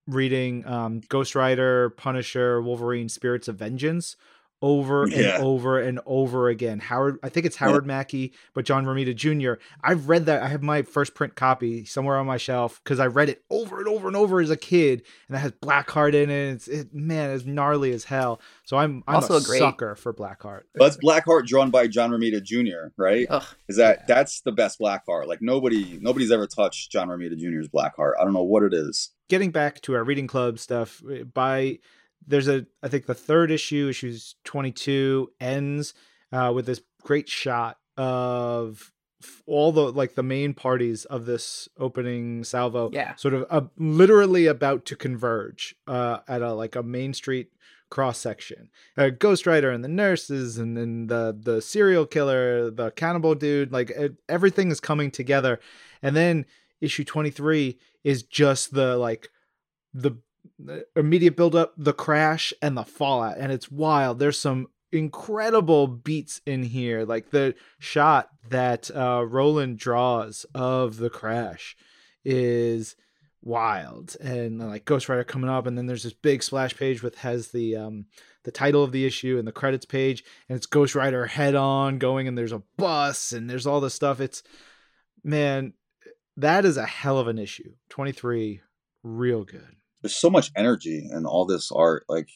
[0.07, 4.17] reading um, Ghost Rider, Punisher, Wolverine, Spirits of Vengeance
[4.63, 5.37] over yeah.
[5.37, 6.79] and over and over again.
[6.79, 7.89] Howard, I think it's Howard yeah.
[7.89, 9.61] Mackie, but John Romita Jr.
[9.83, 10.43] I've read that.
[10.43, 13.79] I have my first print copy somewhere on my shelf because I read it over
[13.79, 16.53] and over and over as a kid, and it has Blackheart in it.
[16.53, 18.41] It's it, man, it's gnarly as hell.
[18.65, 19.59] So I'm I'm also a, a great...
[19.59, 20.63] sucker for Blackheart.
[20.75, 22.89] Well, that's Blackheart drawn by John Romita Jr.
[22.97, 23.27] Right?
[23.29, 24.15] Ugh, Is that yeah.
[24.15, 25.27] that's the best Blackheart?
[25.27, 28.13] Like nobody nobody's ever touched John Romita Jr.'s Blackheart.
[28.19, 29.11] I don't know what it is.
[29.29, 31.81] Getting back to our reading club stuff, eh, by
[32.27, 35.95] there's a I think the third issue, issues 22, ends
[36.33, 38.93] uh, with this great shot of
[39.47, 43.15] all the like the main parties of this opening salvo yeah.
[43.17, 47.49] sort of uh, literally about to converge uh at a like a main street
[47.89, 48.69] cross section
[48.99, 53.73] uh, ghost rider and the nurses and then the the serial killer the cannibal dude
[53.73, 55.61] like it, everything is coming together.
[56.03, 56.47] And then
[56.81, 59.31] issue 23 is just the like
[59.95, 60.13] the
[60.95, 64.19] immediate buildup, the crash, and the fallout, and it's wild.
[64.19, 71.11] There's some incredible beats in here, like the shot that uh, Roland draws of the
[71.11, 71.77] crash
[72.25, 72.97] is
[73.43, 77.17] wild, and like Ghost Rider coming up, and then there's this big splash page with
[77.19, 78.07] has the um
[78.45, 81.99] the title of the issue and the credits page, and it's Ghost Rider head on
[81.99, 84.21] going, and there's a bus, and there's all this stuff.
[84.21, 84.43] It's
[85.23, 85.75] man,
[86.37, 87.75] that is a hell of an issue.
[87.89, 88.61] Twenty three,
[89.03, 92.05] real good there's so much energy in all this art.
[92.09, 92.29] Like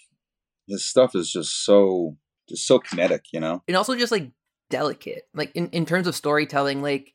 [0.66, 2.16] his stuff is just so
[2.48, 3.62] just so kinetic, you know?
[3.68, 4.30] And also just like
[4.70, 5.24] delicate.
[5.34, 7.14] Like in, in terms of storytelling, like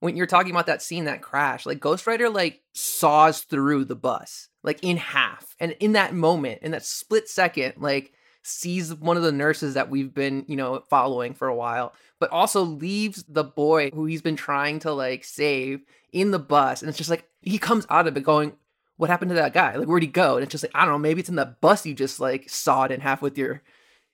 [0.00, 3.96] when you're talking about that scene, that crash, like Ghost Rider like saws through the
[3.96, 5.54] bus, like in half.
[5.58, 8.12] And in that moment, in that split second, like
[8.42, 12.30] sees one of the nurses that we've been, you know, following for a while, but
[12.30, 15.80] also leaves the boy who he's been trying to like save
[16.12, 16.82] in the bus.
[16.82, 18.54] And it's just like he comes out of it going,
[18.98, 19.74] What happened to that guy?
[19.76, 20.34] Like, where'd he go?
[20.36, 22.50] And it's just like, I don't know, maybe it's in the bus you just like
[22.50, 23.62] sawed in half with your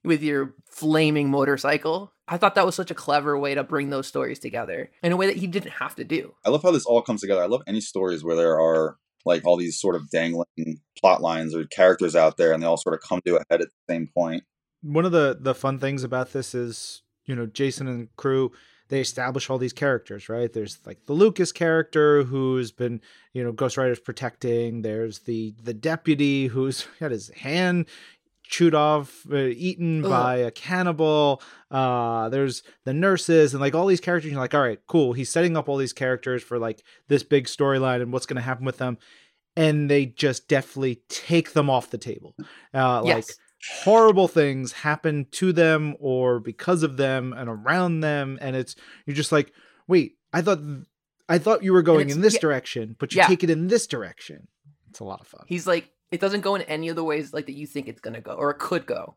[0.05, 2.13] with your flaming motorcycle.
[2.29, 5.17] I thought that was such a clever way to bring those stories together in a
[5.17, 6.35] way that he didn't have to do.
[6.45, 7.43] I love how this all comes together.
[7.43, 11.55] I love any stories where there are like all these sort of dangling plot lines
[11.55, 13.93] or characters out there and they all sort of come to a head at the
[13.93, 14.45] same point.
[14.83, 18.53] One of the the fun things about this is, you know, Jason and crew
[18.89, 20.53] they establish all these characters, right?
[20.53, 23.01] There's like the Lucas character who's been,
[23.33, 24.83] you know, Ghost Rider's protecting.
[24.83, 27.87] There's the the deputy who's got his hand
[28.45, 30.11] chewed off, uh, eaten Ugh.
[30.11, 31.43] by a cannibal.
[31.71, 34.31] Uh, there's the nurses and like all these characters.
[34.31, 35.15] You're like, all right, cool.
[35.15, 38.43] He's setting up all these characters for like this big storyline and what's going to
[38.43, 38.99] happen with them,
[39.57, 42.35] and they just definitely take them off the table.
[42.75, 43.17] Uh, yes.
[43.29, 43.37] Like
[43.83, 49.17] horrible things happen to them or because of them and around them, and it's you're
[49.17, 49.53] just like,
[49.87, 50.61] wait, I thought.
[51.27, 53.27] I thought you were going in this yeah, direction, but you yeah.
[53.27, 54.47] take it in this direction.
[54.91, 55.47] It's a lot of fun.
[55.47, 58.01] He's like, it doesn't go in any of the ways like that you think it's
[58.01, 59.17] gonna go or it could go.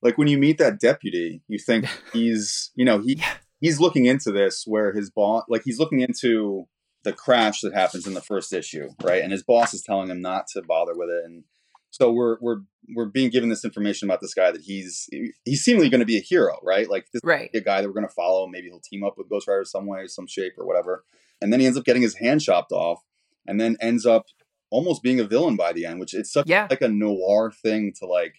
[0.00, 3.34] Like when you meet that deputy, you think he's you know he yeah.
[3.60, 6.66] he's looking into this where his boss like he's looking into
[7.02, 9.22] the crash that happens in the first issue, right?
[9.22, 11.44] And his boss is telling him not to bother with it, and
[11.90, 12.60] so we're we're
[12.94, 15.08] we're being given this information about this guy that he's
[15.44, 16.88] he's seemingly going to be a hero, right?
[16.88, 17.50] Like this right.
[17.54, 18.46] a guy that we're going to follow.
[18.46, 21.04] Maybe he'll team up with Ghost Rider some way, some shape, or whatever.
[21.40, 23.02] And then he ends up getting his hand chopped off,
[23.46, 24.26] and then ends up
[24.70, 26.66] almost being a villain by the end, which it's such yeah.
[26.70, 28.34] like a noir thing to like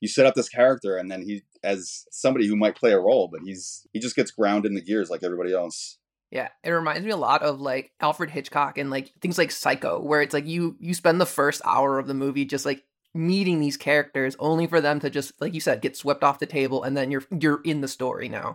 [0.00, 3.28] you set up this character and then he as somebody who might play a role,
[3.28, 5.98] but he's he just gets ground in the gears like everybody else.
[6.30, 10.00] Yeah, it reminds me a lot of like Alfred Hitchcock and like things like Psycho,
[10.00, 12.82] where it's like you you spend the first hour of the movie just like
[13.16, 16.46] meeting these characters only for them to just like you said get swept off the
[16.46, 18.54] table and then you're you're in the story now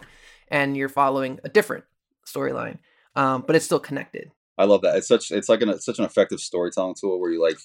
[0.50, 1.84] and you're following a different
[2.26, 2.78] storyline
[3.16, 4.32] um, but it's still connected
[4.62, 4.96] I love that.
[4.96, 7.58] It's such it's like an it's such an effective storytelling tool where you like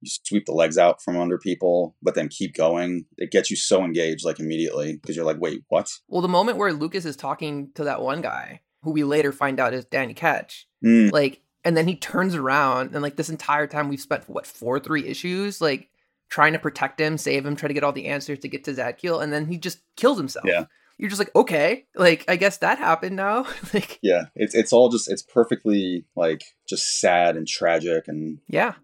[0.00, 3.04] you sweep the legs out from under people, but then keep going.
[3.18, 5.90] It gets you so engaged like immediately because you're like, wait, what?
[6.08, 9.60] Well, the moment where Lucas is talking to that one guy, who we later find
[9.60, 11.12] out is Danny Ketch, mm.
[11.12, 14.80] like, and then he turns around and like this entire time we've spent what four
[14.80, 15.90] three issues like
[16.32, 18.72] trying to protect him, save him, try to get all the answers to get to
[18.72, 20.46] Zadkiel, and then he just kills himself.
[20.46, 20.64] Yeah
[20.98, 24.88] you're just like okay like i guess that happened now like yeah it's it's all
[24.88, 28.74] just it's perfectly like just sad and tragic and yeah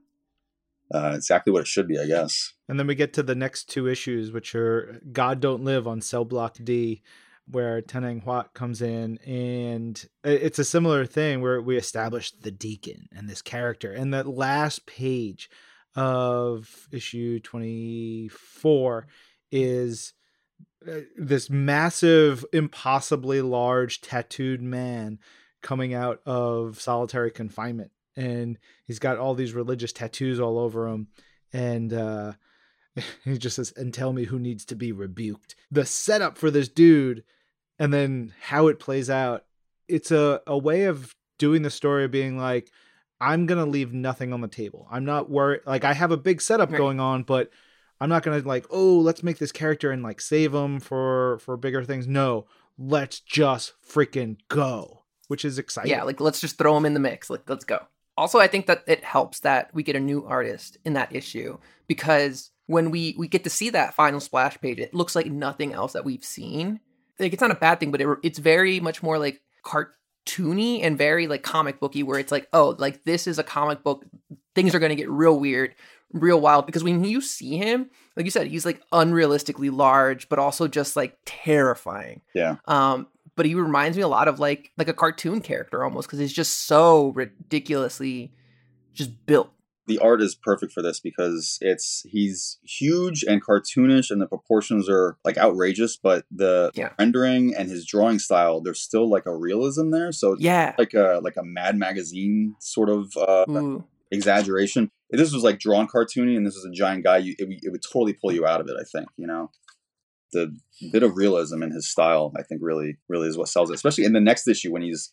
[0.92, 3.68] uh, exactly what it should be i guess and then we get to the next
[3.68, 7.02] two issues which are god don't live on cell block d
[7.50, 13.08] where Tan-Eng Huat comes in, and it's a similar thing where we established the deacon
[13.10, 13.90] and this character.
[13.90, 15.48] And that last page
[15.94, 19.06] of issue 24
[19.50, 20.12] is
[20.86, 25.18] uh, this massive, impossibly large tattooed man
[25.62, 31.08] coming out of solitary confinement, and he's got all these religious tattoos all over him,
[31.52, 32.32] and uh,
[33.24, 36.68] he just says, "And tell me who needs to be rebuked." The setup for this
[36.68, 37.24] dude,
[37.78, 39.44] and then how it plays out.
[39.88, 42.70] It's a a way of doing the story of being like,
[43.20, 44.86] I'm gonna leave nothing on the table.
[44.90, 45.60] I'm not worried.
[45.66, 46.78] Like I have a big setup right.
[46.78, 47.50] going on, but
[48.00, 51.56] I'm not gonna like, oh, let's make this character and like save him for for
[51.56, 52.06] bigger things.
[52.06, 52.46] No,
[52.78, 55.90] let's just freaking go, which is exciting.
[55.90, 57.28] Yeah, like let's just throw him in the mix.
[57.28, 57.80] Like let's go.
[58.16, 61.58] Also, I think that it helps that we get a new artist in that issue
[61.86, 65.72] because when we we get to see that final splash page, it looks like nothing
[65.72, 66.80] else that we've seen.
[67.18, 69.40] Like it's not a bad thing, but it, it's very much more like
[70.26, 73.82] cartoony and very like comic booky, where it's like, oh, like this is a comic
[73.82, 74.04] book.
[74.54, 75.74] Things are going to get real weird
[76.12, 80.38] real wild because when you see him, like you said, he's like unrealistically large, but
[80.38, 82.22] also just like terrifying.
[82.34, 82.56] Yeah.
[82.66, 86.18] Um, but he reminds me a lot of like like a cartoon character almost because
[86.18, 88.32] he's just so ridiculously
[88.94, 89.52] just built.
[89.88, 94.88] The art is perfect for this because it's he's huge and cartoonish and the proportions
[94.88, 96.90] are like outrageous, but the yeah.
[96.98, 100.12] rendering and his drawing style, there's still like a realism there.
[100.12, 103.80] So yeah, like a like a Mad Magazine sort of uh,
[104.10, 104.90] exaggeration.
[105.10, 107.72] If this was like drawn cartoony and this was a giant guy, you, it, it
[107.72, 108.76] would totally pull you out of it.
[108.78, 109.50] I think you know
[110.32, 110.54] the
[110.92, 112.32] bit of realism in his style.
[112.36, 115.12] I think really really is what sells it, especially in the next issue when he's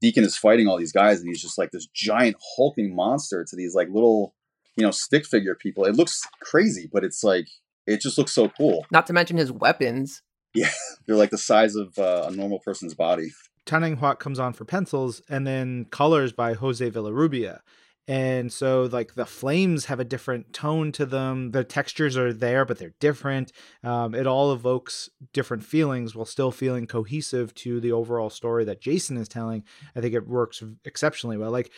[0.00, 3.56] Deacon is fighting all these guys and he's just like this giant hulking monster to
[3.56, 4.34] these like little
[4.76, 5.84] you know stick figure people.
[5.84, 7.48] It looks crazy, but it's like
[7.86, 8.86] it just looks so cool.
[8.90, 10.22] Not to mention his weapons.
[10.54, 10.70] Yeah,
[11.06, 13.32] they're like the size of uh, a normal person's body.
[13.64, 17.60] Tan-Eng Huat comes on for pencils and then colors by Jose Villarrubia
[18.08, 21.50] and so like the flames have a different tone to them.
[21.50, 23.52] The textures are there but they're different.
[23.82, 28.80] Um, it all evokes different feelings while still feeling cohesive to the overall story that
[28.80, 29.64] jason is telling.
[29.94, 31.50] I think it works exceptionally well.
[31.50, 31.72] Like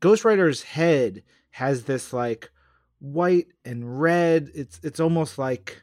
[0.00, 2.50] ghost rider's head has this like
[2.98, 4.50] white and red.
[4.54, 5.82] It's it's almost like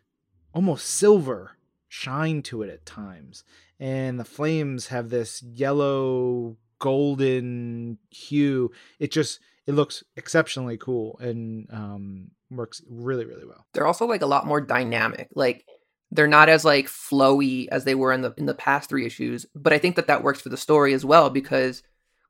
[0.54, 1.58] almost silver
[1.88, 3.44] shine to it at times.
[3.80, 11.68] And the flames have this yellow golden hue it just it looks exceptionally cool and
[11.72, 13.68] um, works really really well.
[13.74, 15.30] They're also like a lot more dynamic.
[15.36, 15.64] Like
[16.12, 19.46] they're not as like flowy as they were in the in the past three issues,
[19.54, 21.84] but I think that that works for the story as well because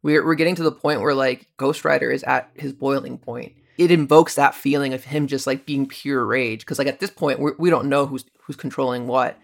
[0.03, 3.53] we're we're getting to the point where like Ghost Rider is at his boiling point.
[3.77, 7.09] It invokes that feeling of him just like being pure rage because like at this
[7.09, 9.37] point we're, we do not know who's who's controlling what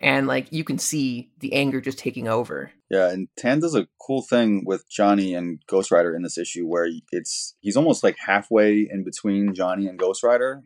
[0.00, 2.72] and like you can see the anger just taking over.
[2.88, 6.66] Yeah, and Tan does a cool thing with Johnny and Ghost Rider in this issue
[6.66, 10.62] where it's he's almost like halfway in between Johnny and Ghost Rider.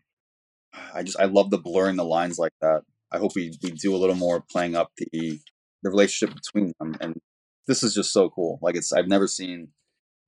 [0.95, 2.83] I just I love the blurring the lines like that.
[3.11, 5.41] I hope we, we do a little more playing up the
[5.83, 7.21] the relationship between them and
[7.67, 8.59] this is just so cool.
[8.63, 9.69] Like it's I've never seen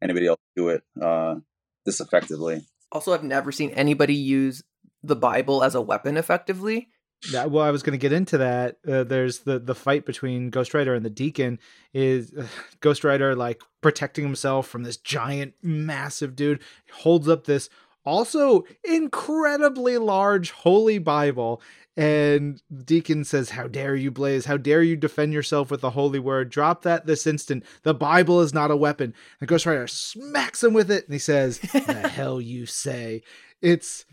[0.03, 1.37] anybody else do it uh
[1.85, 2.67] this effectively.
[2.91, 4.63] Also I've never seen anybody use
[5.03, 6.89] the Bible as a weapon effectively
[7.31, 8.79] yeah, well, I was going to get into that.
[8.87, 11.59] Uh, there's the the fight between Ghost Rider and the Deacon.
[11.93, 12.47] Is uh,
[12.81, 16.61] Ghost Rider like protecting himself from this giant, massive dude?
[16.93, 17.69] Holds up this
[18.05, 21.61] also incredibly large holy Bible,
[21.97, 24.45] and Deacon says, "How dare you, Blaze?
[24.45, 26.51] How dare you defend yourself with the holy word?
[26.51, 27.65] Drop that this instant.
[27.83, 31.19] The Bible is not a weapon." And Ghost Rider smacks him with it, and he
[31.19, 33.23] says, "The hell you say?"
[33.61, 34.05] It's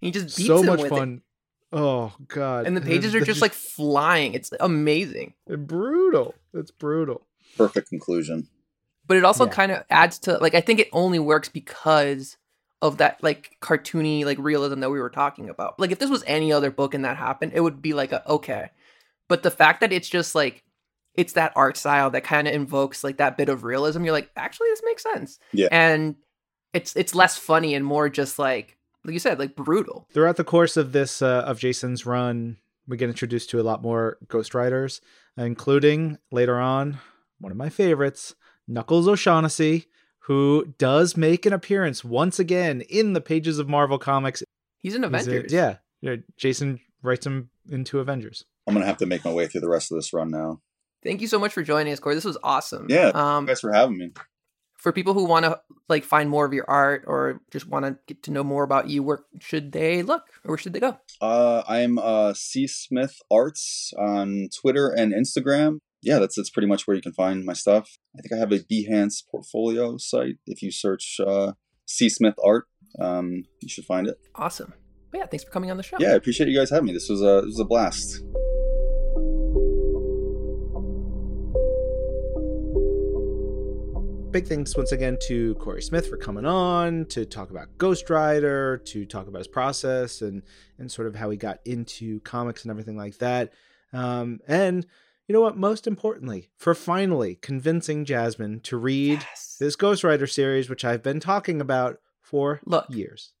[0.00, 1.14] he just so much fun.
[1.14, 1.27] It
[1.72, 2.66] Oh god.
[2.66, 4.34] And the pages are just like flying.
[4.34, 5.34] It's amazing.
[5.46, 6.34] brutal.
[6.54, 7.26] It's brutal.
[7.56, 8.48] Perfect conclusion.
[9.06, 9.52] But it also yeah.
[9.52, 12.36] kind of adds to like I think it only works because
[12.80, 15.78] of that like cartoony like realism that we were talking about.
[15.78, 18.26] Like if this was any other book and that happened, it would be like a
[18.30, 18.70] okay.
[19.28, 20.64] But the fact that it's just like
[21.14, 24.30] it's that art style that kind of invokes like that bit of realism, you're like,
[24.36, 25.38] actually this makes sense.
[25.52, 25.68] Yeah.
[25.70, 26.16] And
[26.72, 30.06] it's it's less funny and more just like like you said, like brutal.
[30.12, 33.82] Throughout the course of this uh, of Jason's run, we get introduced to a lot
[33.82, 35.00] more Ghost Riders,
[35.36, 36.98] including later on
[37.38, 38.34] one of my favorites,
[38.66, 39.86] Knuckles O'Shaughnessy,
[40.20, 44.42] who does make an appearance once again in the pages of Marvel Comics.
[44.78, 45.52] He's in Avengers.
[45.52, 46.16] A, yeah, yeah.
[46.36, 48.44] Jason writes him into Avengers.
[48.66, 50.60] I'm gonna have to make my way through the rest of this run now.
[51.02, 52.14] Thank you so much for joining us, Cory.
[52.14, 52.86] This was awesome.
[52.88, 54.10] Yeah, um, thanks for having me
[54.78, 57.98] for people who want to like find more of your art or just want to
[58.06, 60.98] get to know more about you, where should they look or where should they go?
[61.20, 65.78] Uh, I'm uh, C Smith Arts on Twitter and Instagram.
[66.00, 67.98] Yeah, that's that's pretty much where you can find my stuff.
[68.16, 70.36] I think I have a Behance portfolio site.
[70.46, 71.52] If you search uh,
[71.86, 72.66] C Smith Art,
[73.00, 74.16] um, you should find it.
[74.36, 74.74] Awesome.
[75.10, 75.96] But yeah, thanks for coming on the show.
[75.98, 76.92] Yeah, I appreciate you guys having me.
[76.92, 78.22] This was a this was a blast.
[84.30, 88.76] Big thanks once again to Cory Smith for coming on to talk about Ghost Rider,
[88.76, 90.42] to talk about his process and
[90.78, 93.54] and sort of how he got into comics and everything like that.
[93.94, 94.86] Um, and
[95.26, 95.56] you know what?
[95.56, 99.56] Most importantly, for finally convincing Jasmine to read yes.
[99.58, 103.32] this Ghost Rider series, which I've been talking about for look, years.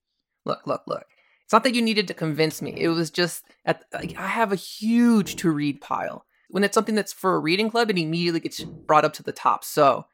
[0.46, 1.04] Look, look, look.
[1.44, 2.72] It's not that you needed to convince me.
[2.74, 6.24] It was just at, like, I have a huge to read pile.
[6.48, 9.32] When it's something that's for a reading club, it immediately gets brought up to the
[9.32, 9.64] top.
[9.64, 10.06] So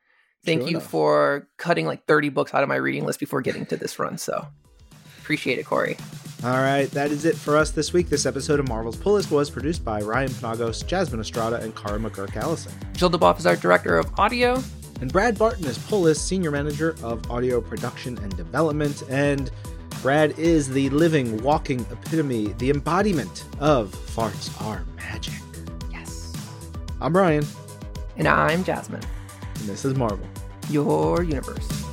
[0.44, 0.90] Thank sure you enough.
[0.90, 4.18] for cutting like 30 books out of my reading list before getting to this run.
[4.18, 4.46] So
[5.18, 5.96] appreciate it, Cory.
[6.44, 8.10] All right, that is it for us this week.
[8.10, 11.98] This episode of Marvel's Pull List was produced by Ryan Penagos, Jasmine Estrada, and Kara
[11.98, 12.72] McGuirk Allison.
[12.92, 14.62] Jill Duboff is our director of audio.
[15.00, 19.02] And Brad Barton is Pull List Senior Manager of Audio Production and Development.
[19.08, 19.50] And
[20.02, 25.32] Brad is the living, walking epitome, the embodiment of farts are magic.
[25.90, 26.34] Yes.
[27.00, 27.46] I'm Ryan.
[28.18, 29.02] And I'm Jasmine.
[29.60, 30.28] And this is Marvel
[30.70, 31.83] your universe.